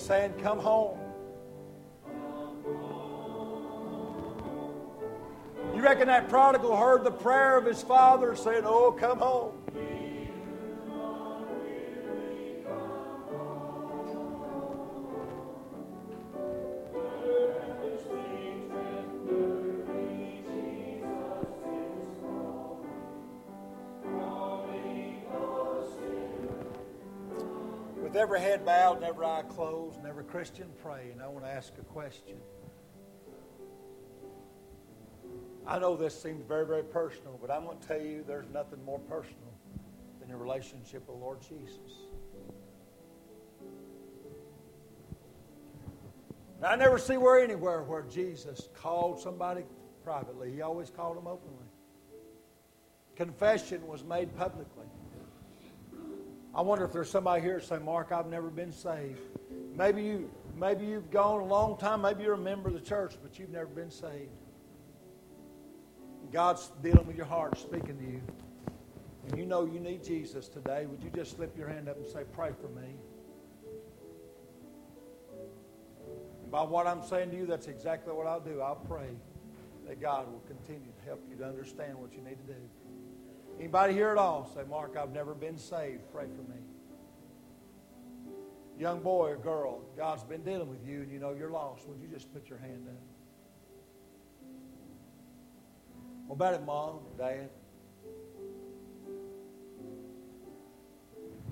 Saying, 0.04 0.34
Come 0.42 0.60
home. 0.60 1.00
You 5.74 5.82
reckon 5.82 6.08
that 6.08 6.30
prodigal 6.30 6.76
heard 6.76 7.04
the 7.04 7.12
prayer 7.12 7.58
of 7.58 7.66
his 7.66 7.82
father 7.82 8.36
saying, 8.36 8.64
Oh, 8.66 8.92
come 8.92 9.18
home? 9.18 9.63
Eye 29.34 29.42
closed 29.42 29.98
and 29.98 30.06
every 30.06 30.24
Christian 30.24 30.68
praying, 30.82 31.20
I 31.20 31.28
want 31.28 31.44
to 31.46 31.52
ask 31.52 31.74
a 31.80 31.84
question. 31.84 32.36
I 35.66 35.80
know 35.80 35.96
this 35.96 36.22
seems 36.22 36.46
very, 36.46 36.68
very 36.68 36.84
personal, 36.84 37.40
but 37.42 37.50
I'm 37.50 37.64
going 37.64 37.80
to 37.80 37.88
tell 37.88 38.02
you 38.02 38.24
there's 38.28 38.50
nothing 38.54 38.84
more 38.86 39.00
personal 39.00 39.54
than 40.20 40.30
your 40.30 40.38
relationship 40.38 41.08
with 41.08 41.18
Lord 41.18 41.40
Jesus. 41.42 42.06
And 46.58 46.66
I 46.66 46.76
never 46.76 47.00
see 47.00 47.18
where 47.18 47.40
anywhere 47.40 47.82
where 47.84 48.04
Jesus 48.04 48.70
called 48.76 49.20
somebody 49.20 49.64
privately. 50.04 50.52
He 50.52 50.62
always 50.62 50.90
called 50.90 51.18
them 51.18 51.28
openly. 51.28 51.66
Confession 53.16 53.88
was 53.88 54.04
made 54.04 54.36
publicly. 54.38 54.86
I 56.56 56.62
wonder 56.62 56.86
if 56.86 56.92
there's 56.92 57.10
somebody 57.10 57.42
here 57.42 57.60
that 57.60 57.66
say, 57.66 57.80
Mark, 57.80 58.12
I've 58.12 58.28
never 58.28 58.50
been 58.50 58.72
saved. 58.72 59.20
Maybe 59.76 60.04
you 60.04 60.32
maybe 60.56 60.86
you've 60.86 61.10
gone 61.10 61.42
a 61.42 61.46
long 61.46 61.78
time, 61.78 62.02
maybe 62.02 62.24
you're 62.24 62.34
a 62.34 62.38
member 62.38 62.70
of 62.70 62.76
the 62.76 62.82
church, 62.82 63.16
but 63.24 63.40
you've 63.40 63.50
never 63.50 63.66
been 63.66 63.90
saved. 63.90 64.30
God's 66.32 66.72
dealing 66.82 67.06
with 67.06 67.16
your 67.16 67.26
heart, 67.26 67.58
speaking 67.58 67.98
to 67.98 68.04
you. 68.04 68.22
And 69.28 69.38
you 69.38 69.46
know 69.46 69.66
you 69.66 69.80
need 69.80 70.04
Jesus 70.04 70.48
today. 70.48 70.86
Would 70.86 71.04
you 71.04 71.10
just 71.10 71.36
slip 71.36 71.58
your 71.58 71.70
hand 71.70 71.88
up 71.88 71.98
and 71.98 72.06
say, 72.06 72.24
Pray 72.34 72.52
for 72.60 72.68
me? 72.70 72.96
And 76.42 76.52
by 76.52 76.64
what 76.64 76.86
I'm 76.88 77.04
saying 77.04 77.32
to 77.32 77.38
you, 77.38 77.46
that's 77.46 77.68
exactly 77.68 78.14
what 78.14 78.28
I'll 78.28 78.40
do. 78.40 78.62
I'll 78.62 78.76
pray 78.76 79.10
that 79.88 80.02
God 80.02 80.32
will 80.32 80.44
continue 80.48 80.92
to 80.92 81.06
help 81.06 81.24
you 81.30 81.36
to 81.38 81.46
understand 81.46 81.98
what 81.98 82.14
you 82.14 82.22
need 82.22 82.38
to 82.48 82.54
do. 82.54 82.70
Anybody 83.60 83.94
here 83.94 84.10
at 84.10 84.18
all 84.18 84.50
say, 84.54 84.62
Mark, 84.70 84.98
I've 84.98 85.12
never 85.12 85.34
been 85.34 85.58
saved. 85.58 86.02
Pray 86.12 86.26
for 86.26 86.42
me. 86.52 86.58
Young 88.80 89.02
boy 89.02 89.30
or 89.30 89.38
girl, 89.38 89.82
God's 89.96 90.24
been 90.24 90.44
dealing 90.44 90.70
with 90.70 90.86
you 90.86 91.02
and 91.02 91.12
you 91.12 91.20
know 91.20 91.34
you're 91.34 91.52
lost. 91.52 91.88
Would 91.88 92.02
you 92.02 92.08
just 92.08 92.34
put 92.34 92.50
your 92.50 92.58
hand 92.58 92.88
up? 92.90 92.96
What 96.28 96.36
about 96.36 96.54
it, 96.56 96.66
Mom, 96.66 97.00
Dad? 97.18 97.50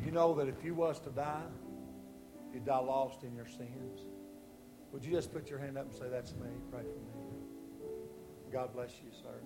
You 0.04 0.12
know 0.12 0.34
that 0.36 0.48
if 0.48 0.64
you 0.64 0.74
was 0.74 1.00
to 1.02 1.10
die, 1.12 1.44
you'd 2.54 2.66
die 2.66 2.80
lost 2.80 3.24
in 3.24 3.36
your 3.36 3.46
sins. 3.46 4.02
Would 4.92 5.06
you 5.06 5.12
just 5.12 5.32
put 5.32 5.50
your 5.50 5.60
hand 5.60 5.78
up 5.78 5.86
and 5.86 5.94
say, 5.94 6.10
That's 6.10 6.34
me? 6.34 6.50
Pray 6.72 6.82
for 6.82 7.00
me. 7.00 7.92
God 8.52 8.74
bless 8.74 8.92
you, 9.04 9.12
sir. 9.12 9.40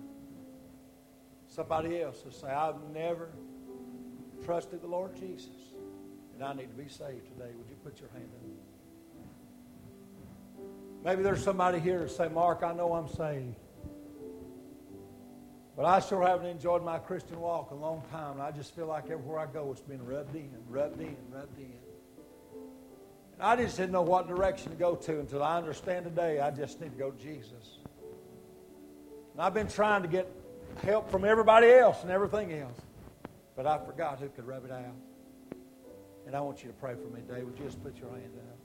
Somebody 1.56 2.02
else 2.02 2.22
will 2.22 2.32
say, 2.32 2.48
I've 2.48 2.82
never 2.92 3.30
trusted 4.44 4.82
the 4.82 4.86
Lord 4.86 5.16
Jesus, 5.16 5.48
and 6.34 6.44
I 6.44 6.52
need 6.52 6.68
to 6.68 6.76
be 6.76 6.86
saved 6.86 7.28
today. 7.28 7.50
Would 7.56 7.70
you 7.70 7.76
put 7.82 7.98
your 7.98 8.10
hand 8.10 8.28
up? 8.34 8.42
Maybe 11.02 11.22
there's 11.22 11.42
somebody 11.42 11.78
here 11.78 12.00
to 12.00 12.10
say, 12.10 12.28
Mark, 12.28 12.62
I 12.62 12.74
know 12.74 12.92
I'm 12.92 13.08
saved. 13.08 13.56
But 15.74 15.86
I 15.86 16.00
sure 16.00 16.26
haven't 16.26 16.46
enjoyed 16.46 16.84
my 16.84 16.98
Christian 16.98 17.40
walk 17.40 17.70
a 17.70 17.74
long 17.74 18.02
time. 18.10 18.32
And 18.32 18.42
I 18.42 18.50
just 18.50 18.76
feel 18.76 18.86
like 18.86 19.04
everywhere 19.04 19.38
I 19.38 19.46
go, 19.46 19.70
it's 19.72 19.80
been 19.80 20.04
rubbed 20.04 20.36
in, 20.36 20.50
rubbed 20.68 21.00
in, 21.00 21.16
rubbed 21.30 21.58
in. 21.58 21.72
And 23.34 23.42
I 23.42 23.56
just 23.56 23.78
didn't 23.78 23.92
know 23.92 24.02
what 24.02 24.28
direction 24.28 24.72
to 24.72 24.76
go 24.76 24.94
to 24.94 25.20
until 25.20 25.42
I 25.42 25.56
understand 25.56 26.04
today 26.04 26.38
I 26.38 26.50
just 26.50 26.82
need 26.82 26.92
to 26.92 26.98
go 26.98 27.12
to 27.12 27.22
Jesus. 27.22 27.78
And 29.32 29.40
I've 29.40 29.54
been 29.54 29.68
trying 29.68 30.02
to 30.02 30.08
get 30.08 30.30
help 30.82 31.10
from 31.10 31.24
everybody 31.24 31.68
else 31.68 32.02
and 32.02 32.10
everything 32.10 32.52
else. 32.52 32.80
But 33.56 33.66
I 33.66 33.78
forgot 33.78 34.20
who 34.20 34.28
could 34.28 34.46
rub 34.46 34.64
it 34.64 34.70
out. 34.70 34.94
And 36.26 36.34
I 36.34 36.40
want 36.40 36.62
you 36.62 36.68
to 36.68 36.74
pray 36.74 36.94
for 36.94 37.08
me 37.14 37.22
today. 37.26 37.44
Would 37.44 37.58
you 37.58 37.64
just 37.64 37.82
put 37.82 37.96
your 37.98 38.10
hand 38.10 38.32
up? 38.36 38.58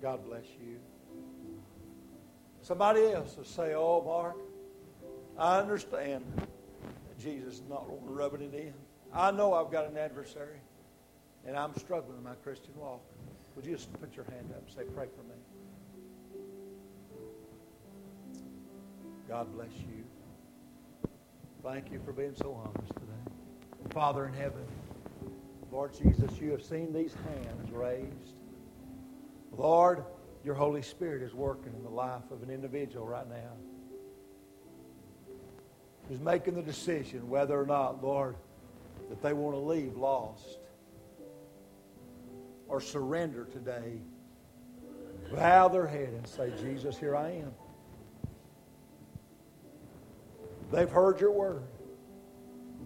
God 0.00 0.24
bless 0.24 0.44
you. 0.60 0.78
Somebody 2.62 3.12
else 3.12 3.36
will 3.36 3.44
say, 3.44 3.74
Oh, 3.74 4.02
Mark, 4.04 4.36
I 5.38 5.58
understand 5.58 6.24
that 6.36 7.18
Jesus 7.18 7.54
is 7.54 7.62
not 7.68 7.84
rubbing 8.04 8.42
it 8.42 8.54
in. 8.54 8.74
I 9.12 9.30
know 9.30 9.52
I've 9.52 9.70
got 9.70 9.90
an 9.90 9.98
adversary, 9.98 10.60
and 11.46 11.56
I'm 11.56 11.76
struggling 11.76 12.16
in 12.16 12.24
my 12.24 12.34
Christian 12.36 12.72
walk. 12.76 13.02
Would 13.56 13.66
you 13.66 13.72
just 13.72 13.92
put 14.00 14.16
your 14.16 14.24
hand 14.26 14.50
up 14.52 14.62
and 14.66 14.74
say, 14.74 14.84
Pray 14.94 15.06
for 15.14 15.22
me? 15.24 15.41
God 19.32 19.50
bless 19.54 19.72
you. 19.78 20.04
Thank 21.62 21.90
you 21.90 21.98
for 22.04 22.12
being 22.12 22.34
so 22.34 22.52
honest 22.52 22.92
today. 22.92 23.34
Father 23.88 24.26
in 24.26 24.34
heaven, 24.34 24.66
Lord 25.70 25.94
Jesus, 25.94 26.38
you 26.38 26.50
have 26.50 26.62
seen 26.62 26.92
these 26.92 27.14
hands 27.14 27.70
raised. 27.70 28.34
Lord, 29.56 30.04
your 30.44 30.54
Holy 30.54 30.82
Spirit 30.82 31.22
is 31.22 31.32
working 31.32 31.72
in 31.74 31.82
the 31.82 31.88
life 31.88 32.30
of 32.30 32.42
an 32.42 32.50
individual 32.50 33.06
right 33.06 33.26
now 33.26 33.56
who's 36.10 36.20
making 36.20 36.54
the 36.54 36.62
decision 36.62 37.30
whether 37.30 37.58
or 37.58 37.64
not, 37.64 38.04
Lord, 38.04 38.36
that 39.08 39.22
they 39.22 39.32
want 39.32 39.56
to 39.56 39.60
leave 39.60 39.96
lost 39.96 40.58
or 42.68 42.82
surrender 42.82 43.46
today. 43.46 43.98
Bow 45.34 45.68
their 45.68 45.86
head 45.86 46.10
and 46.10 46.26
say, 46.26 46.52
Jesus, 46.62 46.98
here 46.98 47.16
I 47.16 47.30
am. 47.30 47.54
They've 50.72 50.90
heard 50.90 51.20
your 51.20 51.32
word. 51.32 51.64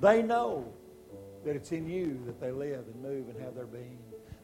They 0.01 0.20
know 0.22 0.72
that 1.44 1.55
it's 1.55 1.70
in 1.70 1.88
you 1.88 2.20
that 2.27 2.40
they 2.40 2.51
live 2.51 2.85
and 2.92 3.01
move 3.01 3.29
and 3.29 3.40
have 3.40 3.55
their 3.55 3.66
being. 3.66 3.99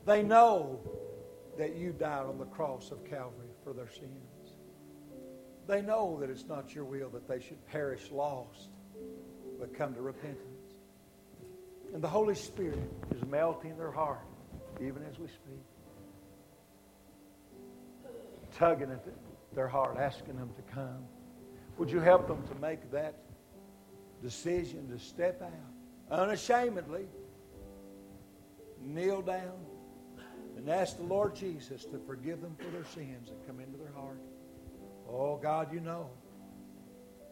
They 0.07 0.23
know 0.23 0.81
that 1.59 1.75
you 1.75 1.93
died 1.93 2.27
on 2.27 2.39
the 2.39 2.47
cross 2.47 2.93
of 2.93 3.05
Calvary 3.05 3.49
for 3.65 3.73
their 3.73 3.91
sins. 3.91 4.55
They 5.67 5.83
know 5.83 6.19
that 6.21 6.31
it's 6.31 6.47
not 6.47 6.75
your 6.75 6.85
will 6.85 7.11
that 7.11 7.29
they 7.29 7.41
should 7.41 7.65
perish 7.67 8.11
lost, 8.11 8.69
but 9.59 9.75
come 9.75 9.95
to 9.95 10.03
repentance. 10.03 10.75
And 11.93 12.03
the 12.03 12.09
Holy 12.09 12.35
Spirit 12.35 12.91
is 13.15 13.23
melting 13.25 13.77
their 13.77 13.91
heart, 13.91 14.27
even 14.81 15.03
as 15.11 15.19
we 15.19 15.27
speak. 15.27 15.63
Tugging 18.57 18.91
at 18.91 19.05
their 19.55 19.69
heart, 19.69 19.97
asking 19.99 20.37
them 20.37 20.51
to 20.57 20.63
come. 20.75 21.05
Would 21.79 21.91
you 21.91 22.01
help 22.01 22.29
them 22.29 22.43
to 22.49 22.55
make 22.57 22.91
that 22.93 23.17
decision 24.23 24.89
to 24.89 24.99
step 24.99 25.43
out 25.43 26.21
unashamedly, 26.21 27.07
kneel 28.81 29.23
down, 29.23 29.53
and 30.57 30.69
ask 30.69 30.97
the 30.97 31.03
Lord 31.03 31.35
Jesus 31.35 31.85
to 31.87 31.99
forgive 32.07 32.41
them 32.41 32.55
for 32.59 32.71
their 32.71 32.85
sins 32.85 33.31
and 33.31 33.47
come 33.47 33.59
into 33.59 33.79
their 33.79 33.93
heart. 33.93 34.21
Oh, 35.09 35.37
God, 35.37 35.73
you 35.73 35.81
know 35.81 36.11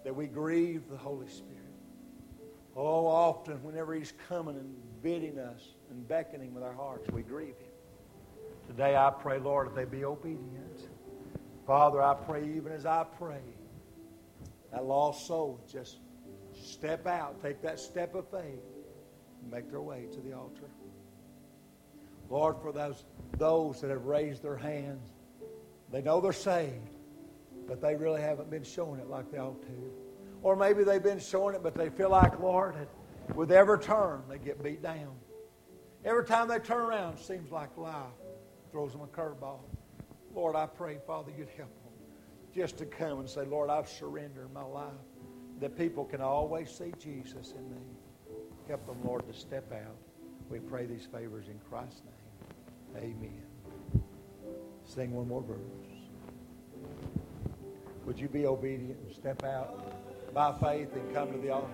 that 0.05 0.15
we 0.15 0.27
grieve 0.27 0.89
the 0.91 0.97
Holy 0.97 1.29
Spirit. 1.29 1.57
Oh, 2.75 3.07
often, 3.07 3.63
whenever 3.63 3.95
He's 3.95 4.15
coming 4.29 4.57
and 4.57 4.75
bidding 5.03 5.39
us 5.39 5.75
and 5.91 6.07
beckoning 6.09 6.55
with 6.55 6.63
our 6.63 6.73
hearts, 6.73 7.11
we 7.11 7.23
grieve 7.23 7.49
Him. 7.59 7.71
Today, 8.67 8.97
I 8.97 9.11
pray, 9.11 9.39
Lord, 9.39 9.69
that 9.69 9.75
they 9.75 9.85
be 9.85 10.05
obedient. 10.05 10.89
Father, 11.67 12.03
I 12.03 12.15
pray, 12.15 12.51
even 12.57 12.73
as 12.73 12.87
I 12.87 13.05
pray, 13.19 13.43
that 14.73 14.85
lost 14.85 15.27
soul 15.27 15.61
just 15.71 15.99
step 16.71 17.07
out, 17.07 17.43
take 17.43 17.63
that 17.63 17.79
step 17.79 18.15
of 18.15 18.29
faith, 18.31 18.63
make 19.51 19.71
their 19.71 19.81
way 19.81 20.07
to 20.13 20.21
the 20.21 20.33
altar. 20.33 20.71
Lord, 22.29 22.57
for 22.63 22.73
those, 22.73 23.05
those 23.39 23.81
that 23.81 23.91
have 23.91 24.05
raised 24.05 24.43
their 24.43 24.57
hands, 24.57 25.11
they 25.91 26.01
know 26.01 26.21
they're 26.21 26.33
saved, 26.33 26.97
but 27.67 27.81
they 27.81 27.97
really 27.97 28.21
haven't 28.21 28.51
been 28.51 28.63
showing 28.63 29.01
it 29.01 29.09
like 29.09 29.31
they 29.33 29.39
ought 29.39 29.61
to. 29.63 29.93
Or 30.43 30.57
maybe 30.57 30.85
they've 30.85 31.03
been 31.03 31.19
showing 31.19 31.55
it, 31.55 31.63
but 31.63 31.75
they 31.75 31.91
feel 31.91 32.11
like, 32.11 32.39
Lord, 32.39 32.75
with 33.35 33.51
every 33.51 33.79
turn, 33.79 34.23
they 34.29 34.39
get 34.39 34.63
beat 34.63 34.83
down. 34.83 35.15
Every 36.05 36.25
time 36.25 36.49
they 36.49 36.59
turn 36.59 36.81
around, 36.81 37.15
it 37.15 37.21
seems 37.21 37.51
like 37.51 37.77
life 37.77 38.07
throws 38.71 38.93
them 38.93 39.03
a 39.03 39.07
curveball. 39.07 39.61
Lord, 40.35 40.57
I 40.57 40.67
pray, 40.67 40.99
Father, 41.07 41.33
you'd 41.37 41.49
help 41.57 41.69
them 41.83 41.93
just 42.55 42.79
to 42.79 42.87
come 42.87 43.19
and 43.19 43.29
say, 43.29 43.45
Lord, 43.45 43.69
I've 43.71 43.89
surrendered 43.89 44.53
my 44.53 44.63
life. 44.63 44.93
That 45.61 45.77
people 45.77 46.05
can 46.05 46.21
always 46.21 46.71
see 46.71 46.93
Jesus 46.99 47.53
in 47.57 47.71
me. 47.71 47.83
Help 48.67 48.87
them, 48.87 48.97
Lord, 49.05 49.27
to 49.27 49.39
step 49.39 49.73
out. 49.73 49.97
We 50.49 50.59
pray 50.59 50.87
these 50.87 51.07
favors 51.13 51.49
in 51.49 51.61
Christ's 51.69 52.03
name. 52.95 53.15
Amen. 53.19 54.03
Sing 54.85 55.13
one 55.13 55.29
more 55.29 55.43
verse. 55.43 55.59
Would 58.07 58.19
you 58.19 58.29
be 58.29 58.47
obedient 58.47 58.99
and 59.07 59.15
step 59.15 59.45
out 59.45 60.33
by 60.33 60.53
faith 60.59 60.89
and 60.95 61.15
come 61.15 61.31
to 61.33 61.39
the 61.39 61.51
altar? 61.51 61.69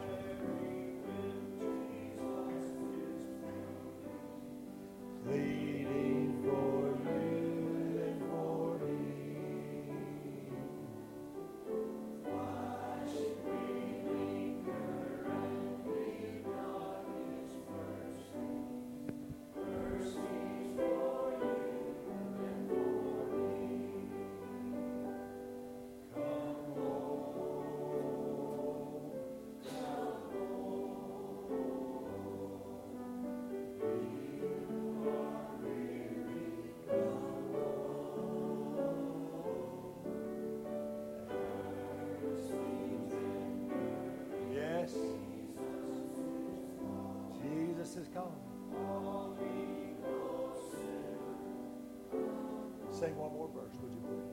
Sing 52.98 53.14
one 53.14 53.30
more 53.34 53.50
verse, 53.54 53.74
would 53.82 53.92
you 53.92 54.00
please? 54.08 54.32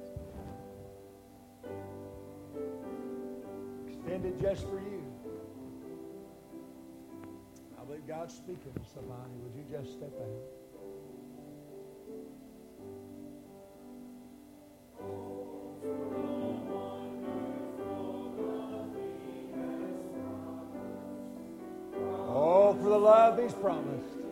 Extended 3.93 4.39
just 4.39 4.69
for 4.69 4.79
you. 4.79 5.03
I 7.77 7.83
believe 7.83 8.07
God's 8.07 8.33
speaking 8.33 8.71
to 8.73 8.81
somebody. 8.93 9.33
Would 9.43 9.53
you 9.53 9.65
just 9.69 9.91
step 9.91 10.13
out? 10.17 10.29
Oh, 22.29 22.73
for 22.81 22.89
the 22.89 22.97
love 22.97 23.37
He's 23.43 23.51
promised. 23.51 24.22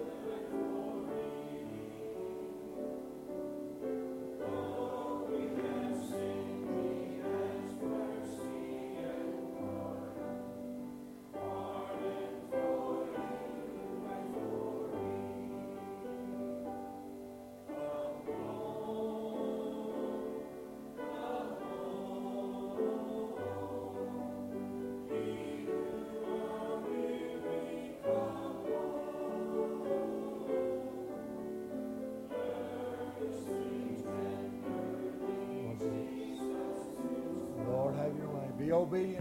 Obedient 38.82 39.21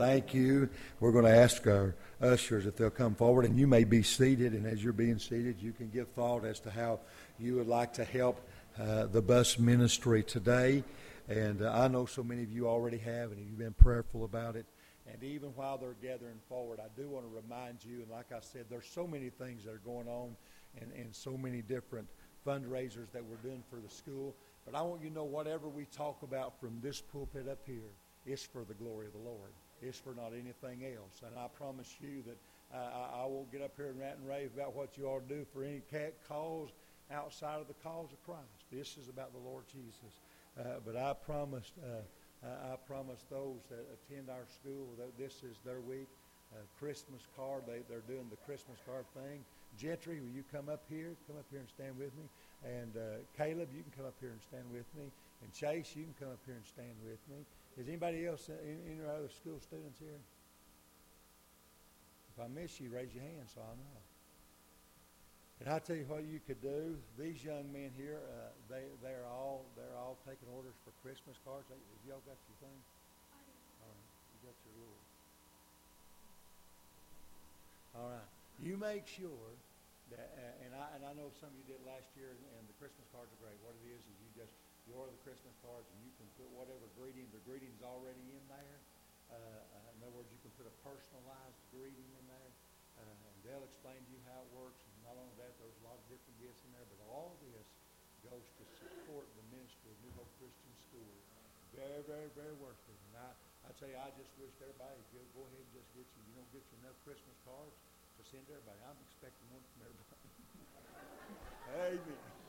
Thank 0.00 0.32
you. 0.32 0.70
We're 0.98 1.12
going 1.12 1.26
to 1.26 1.36
ask 1.36 1.66
our 1.66 1.94
ushers 2.22 2.64
if 2.64 2.74
they'll 2.74 2.88
come 2.88 3.14
forward, 3.14 3.44
and 3.44 3.58
you 3.58 3.66
may 3.66 3.84
be 3.84 4.02
seated. 4.02 4.54
And 4.54 4.66
as 4.66 4.82
you're 4.82 4.94
being 4.94 5.18
seated, 5.18 5.60
you 5.60 5.72
can 5.72 5.90
give 5.90 6.08
thought 6.08 6.46
as 6.46 6.58
to 6.60 6.70
how 6.70 7.00
you 7.38 7.56
would 7.56 7.66
like 7.66 7.92
to 7.92 8.04
help 8.06 8.40
uh, 8.80 9.04
the 9.08 9.20
bus 9.20 9.58
ministry 9.58 10.22
today. 10.22 10.84
And 11.28 11.60
uh, 11.60 11.72
I 11.74 11.88
know 11.88 12.06
so 12.06 12.22
many 12.22 12.42
of 12.42 12.50
you 12.50 12.66
already 12.66 12.96
have, 12.96 13.30
and 13.30 13.44
you've 13.44 13.58
been 13.58 13.74
prayerful 13.74 14.24
about 14.24 14.56
it. 14.56 14.64
And 15.12 15.22
even 15.22 15.50
while 15.50 15.76
they're 15.76 15.92
gathering 16.00 16.40
forward, 16.48 16.80
I 16.80 16.88
do 16.98 17.06
want 17.06 17.26
to 17.26 17.36
remind 17.36 17.84
you, 17.84 18.00
and 18.00 18.10
like 18.10 18.32
I 18.34 18.40
said, 18.40 18.64
there's 18.70 18.88
so 18.88 19.06
many 19.06 19.28
things 19.28 19.64
that 19.64 19.74
are 19.74 19.82
going 19.84 20.08
on 20.08 20.34
and, 20.80 20.92
and 20.92 21.14
so 21.14 21.36
many 21.36 21.60
different 21.60 22.08
fundraisers 22.46 23.12
that 23.12 23.22
we're 23.22 23.36
doing 23.46 23.62
for 23.68 23.76
the 23.76 23.94
school. 23.94 24.34
But 24.64 24.74
I 24.74 24.80
want 24.80 25.02
you 25.02 25.10
to 25.10 25.14
know 25.14 25.24
whatever 25.24 25.68
we 25.68 25.84
talk 25.84 26.22
about 26.22 26.58
from 26.58 26.78
this 26.80 27.02
pulpit 27.02 27.46
up 27.46 27.60
here 27.66 27.92
is 28.24 28.42
for 28.42 28.64
the 28.64 28.72
glory 28.72 29.06
of 29.06 29.12
the 29.12 29.18
Lord. 29.18 29.50
It's 29.82 29.98
for 29.98 30.14
not 30.14 30.32
anything 30.32 30.84
else. 30.84 31.22
And 31.26 31.38
I 31.38 31.48
promise 31.48 31.96
you 32.00 32.22
that 32.26 32.36
I, 32.74 33.22
I 33.22 33.26
won't 33.26 33.50
get 33.50 33.62
up 33.62 33.72
here 33.76 33.86
and 33.86 33.98
rant 33.98 34.18
and 34.18 34.28
rave 34.28 34.50
about 34.54 34.74
what 34.74 34.96
you 34.96 35.06
ought 35.06 35.28
to 35.28 35.34
do 35.34 35.46
for 35.52 35.64
any 35.64 35.82
cat 35.90 36.14
cause 36.28 36.68
outside 37.10 37.60
of 37.60 37.68
the 37.68 37.78
cause 37.82 38.12
of 38.12 38.22
Christ. 38.24 38.64
This 38.70 38.96
is 38.96 39.08
about 39.08 39.32
the 39.32 39.40
Lord 39.40 39.64
Jesus. 39.72 40.14
Uh, 40.58 40.78
but 40.84 40.96
I 40.96 41.14
promised, 41.14 41.72
uh, 41.82 42.46
I 42.46 42.76
promised 42.86 43.28
those 43.30 43.60
that 43.70 43.84
attend 43.94 44.30
our 44.30 44.46
school 44.46 44.88
that 44.98 45.16
this 45.18 45.42
is 45.42 45.56
their 45.64 45.80
week. 45.80 46.08
Uh, 46.52 46.66
Christmas 46.78 47.22
card. 47.36 47.62
They, 47.66 47.78
they're 47.88 48.02
doing 48.10 48.26
the 48.28 48.40
Christmas 48.42 48.78
card 48.84 49.06
thing. 49.14 49.44
Gentry, 49.78 50.18
will 50.18 50.34
you 50.34 50.42
come 50.50 50.68
up 50.68 50.82
here? 50.90 51.14
Come 51.28 51.38
up 51.38 51.46
here 51.50 51.60
and 51.60 51.68
stand 51.68 51.94
with 51.96 52.10
me. 52.18 52.26
And 52.66 52.90
uh, 52.96 53.22
Caleb, 53.38 53.70
you 53.70 53.86
can 53.86 53.94
come 53.96 54.06
up 54.06 54.18
here 54.18 54.34
and 54.34 54.42
stand 54.42 54.66
with 54.72 54.86
me. 54.98 55.06
And 55.42 55.48
Chase, 55.54 55.94
you 55.94 56.04
can 56.10 56.14
come 56.18 56.34
up 56.34 56.42
here 56.44 56.58
and 56.58 56.66
stand 56.66 56.98
with 57.06 57.22
me. 57.30 57.46
Is 57.80 57.88
anybody 57.88 58.28
else, 58.28 58.44
any 58.52 59.00
other 59.00 59.32
school 59.32 59.56
students 59.56 59.96
here? 59.96 60.20
If 62.28 62.36
I 62.36 62.44
miss 62.52 62.76
you, 62.76 62.92
raise 62.92 63.08
your 63.16 63.24
hand 63.24 63.48
so 63.48 63.64
I 63.64 63.72
know. 63.72 64.00
And 65.64 65.72
I 65.72 65.80
tell 65.80 65.96
you 65.96 66.04
what 66.04 66.28
you 66.28 66.44
could 66.44 66.60
do. 66.60 67.00
These 67.16 67.40
young 67.40 67.72
men 67.72 67.88
here, 67.96 68.20
uh, 68.20 68.52
they 68.68 68.84
they're 69.00 69.24
all 69.24 69.64
they're 69.80 69.96
all 69.96 70.20
taking 70.28 70.44
orders 70.52 70.76
for 70.84 70.92
Christmas 71.00 71.40
cards. 71.40 71.72
Have 71.72 71.80
y'all 72.04 72.20
got 72.28 72.36
your 72.36 72.58
thing? 72.60 72.80
All 73.80 73.88
right, 73.88 74.08
you 74.28 74.38
got 74.44 74.56
your 74.60 74.74
little. 74.76 75.00
All 77.96 78.08
right, 78.12 78.30
you 78.60 78.76
make 78.76 79.08
sure 79.08 79.56
that, 80.12 80.36
uh, 80.36 80.64
and 80.68 80.72
I 80.76 80.84
and 80.96 81.02
I 81.08 81.12
know 81.16 81.32
some 81.40 81.48
of 81.48 81.56
you 81.56 81.64
did 81.64 81.80
last 81.88 82.12
year, 82.12 82.28
and, 82.28 82.40
and 82.60 82.64
the 82.68 82.76
Christmas 82.76 83.08
cards 83.08 83.32
are 83.32 83.40
great. 83.40 83.56
What 83.64 83.72
it 83.80 83.88
is 83.88 84.04
is 84.04 84.16
you 84.20 84.28
just 84.36 84.52
you 84.90 84.98
order 84.98 85.14
the 85.14 85.22
Christmas 85.22 85.54
cards 85.62 85.86
and 85.94 86.02
you 86.02 86.10
can 86.18 86.26
put 86.34 86.50
whatever 86.50 86.82
greeting, 86.98 87.30
the 87.30 87.38
greeting's 87.46 87.78
already 87.86 88.26
in 88.34 88.42
there. 88.50 88.78
Uh, 89.30 89.38
uh, 89.38 89.94
in 89.94 89.98
other 90.02 90.18
words, 90.18 90.26
you 90.34 90.42
can 90.42 90.50
put 90.58 90.66
a 90.66 90.74
personalized 90.82 91.62
greeting 91.70 92.10
in 92.18 92.24
there. 92.26 92.50
Uh, 92.98 93.06
and 93.06 93.34
they'll 93.46 93.62
explain 93.62 94.02
to 94.02 94.10
you 94.10 94.18
how 94.26 94.42
it 94.42 94.50
works. 94.50 94.82
And 94.82 94.94
not 95.06 95.14
only 95.14 95.30
that, 95.38 95.54
there's 95.62 95.78
a 95.78 95.84
lot 95.86 95.94
of 95.94 96.04
different 96.10 96.34
gifts 96.42 96.58
in 96.66 96.74
there, 96.74 96.82
but 96.90 96.98
all 97.06 97.38
this 97.38 97.70
goes 98.26 98.42
to 98.42 98.62
support 98.82 99.30
the 99.38 99.46
ministry 99.54 99.94
of 99.94 99.96
New 100.02 100.12
Hope 100.18 100.28
Christian 100.42 100.74
School. 100.90 101.14
Very, 101.70 102.02
very, 102.10 102.28
very 102.34 102.56
worth 102.58 102.82
it. 102.90 102.98
And 103.14 103.22
I, 103.22 103.30
I 103.62 103.70
tell 103.78 103.86
you, 103.86 103.94
I 103.94 104.10
just 104.18 104.34
wish 104.42 104.50
everybody, 104.58 104.98
you 105.14 105.22
go 105.38 105.46
ahead 105.46 105.62
and 105.62 105.70
just 105.70 105.86
get 105.94 106.02
you, 106.18 106.20
you 106.26 106.34
don't 106.34 106.50
get 106.50 106.66
you 106.66 106.76
enough 106.82 106.98
Christmas 107.06 107.38
cards 107.46 107.78
to 108.18 108.22
send 108.26 108.42
everybody. 108.50 108.82
I'm 108.82 108.98
expecting 109.06 109.46
one 109.54 109.62
from 109.70 109.86
everybody. 109.86 110.28
Amen. 111.94 112.39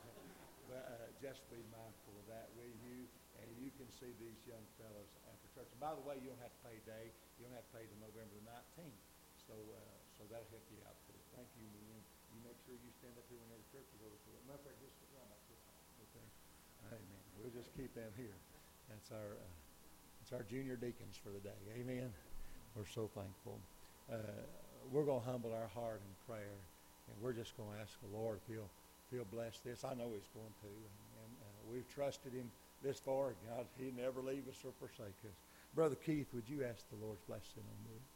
Uh, 0.72 1.12
just 1.20 1.44
be 1.52 1.60
mindful 1.68 2.14
of 2.16 2.26
that, 2.32 2.48
will 2.56 2.72
you? 2.88 3.04
And 3.38 3.48
you 3.60 3.68
can 3.76 3.88
see 3.92 4.10
these 4.16 4.40
young 4.48 4.64
fellows 4.80 5.10
after 5.28 5.46
church. 5.52 5.68
by 5.76 5.92
the 5.92 6.04
way, 6.04 6.16
you 6.22 6.32
don't 6.32 6.40
have 6.40 6.54
to 6.54 6.62
pay 6.64 6.78
day. 6.88 7.12
You 7.36 7.48
don't 7.48 7.56
have 7.56 7.66
to 7.68 7.74
pay 7.76 7.84
till 7.84 8.00
November 8.00 8.32
the 8.32 8.46
19th. 8.46 9.02
So, 9.44 9.54
uh, 9.54 9.78
so 10.16 10.24
that'll 10.30 10.48
help 10.48 10.64
you 10.70 10.78
out 10.86 10.96
too. 11.04 11.18
Thank 11.34 11.50
you, 11.58 11.66
William. 11.74 12.00
You 12.32 12.40
make 12.46 12.56
sure 12.64 12.78
you 12.78 12.92
stand 13.02 13.18
up 13.18 13.26
here 13.28 13.40
whenever 13.42 13.64
church 13.74 13.88
is 13.92 14.00
over. 14.00 14.16
Matter 14.48 14.58
of 14.58 14.64
fact, 14.64 14.78
just 14.80 14.96
this 14.96 15.62
time, 15.66 15.82
okay? 16.08 16.26
Amen. 16.94 17.22
We'll 17.38 17.54
just 17.54 17.70
keep 17.74 17.92
them 17.92 18.10
here. 18.16 18.38
That's 18.88 19.10
our, 19.12 19.38
uh, 19.38 19.52
that's 20.20 20.32
our 20.32 20.44
junior 20.46 20.76
deacons 20.76 21.18
for 21.18 21.30
the 21.30 21.42
day. 21.42 21.60
Amen. 21.76 22.10
We're 22.74 22.88
so 22.88 23.10
thankful. 23.12 23.60
Uh, 24.10 24.16
we're 24.90 25.04
going 25.04 25.20
to 25.20 25.28
humble 25.28 25.52
our 25.52 25.68
heart 25.68 26.00
in 26.02 26.12
prayer, 26.26 26.58
and 27.08 27.16
we're 27.20 27.36
just 27.36 27.56
going 27.56 27.70
to 27.76 27.78
ask 27.80 27.92
the 28.00 28.10
Lord 28.10 28.40
if 28.42 28.54
He'll, 28.54 28.70
he'll 29.12 29.28
bless 29.30 29.58
this. 29.60 29.84
I 29.84 29.94
know 29.94 30.10
He's 30.14 30.28
going 30.34 30.54
to, 30.62 30.72
and, 30.72 31.32
uh, 31.40 31.72
we've 31.72 31.88
trusted 31.94 32.32
Him 32.32 32.50
this 32.82 32.98
far. 32.98 33.34
God, 33.48 33.66
He 33.78 33.92
never 33.96 34.20
leave 34.20 34.48
us 34.48 34.58
or 34.64 34.72
forsake 34.78 35.18
us. 35.24 35.36
Brother 35.74 35.96
Keith, 35.96 36.28
would 36.34 36.48
you 36.48 36.64
ask 36.64 36.84
the 36.90 37.04
Lord's 37.04 37.22
blessing 37.28 37.62
on 37.64 37.80
this? 37.92 38.11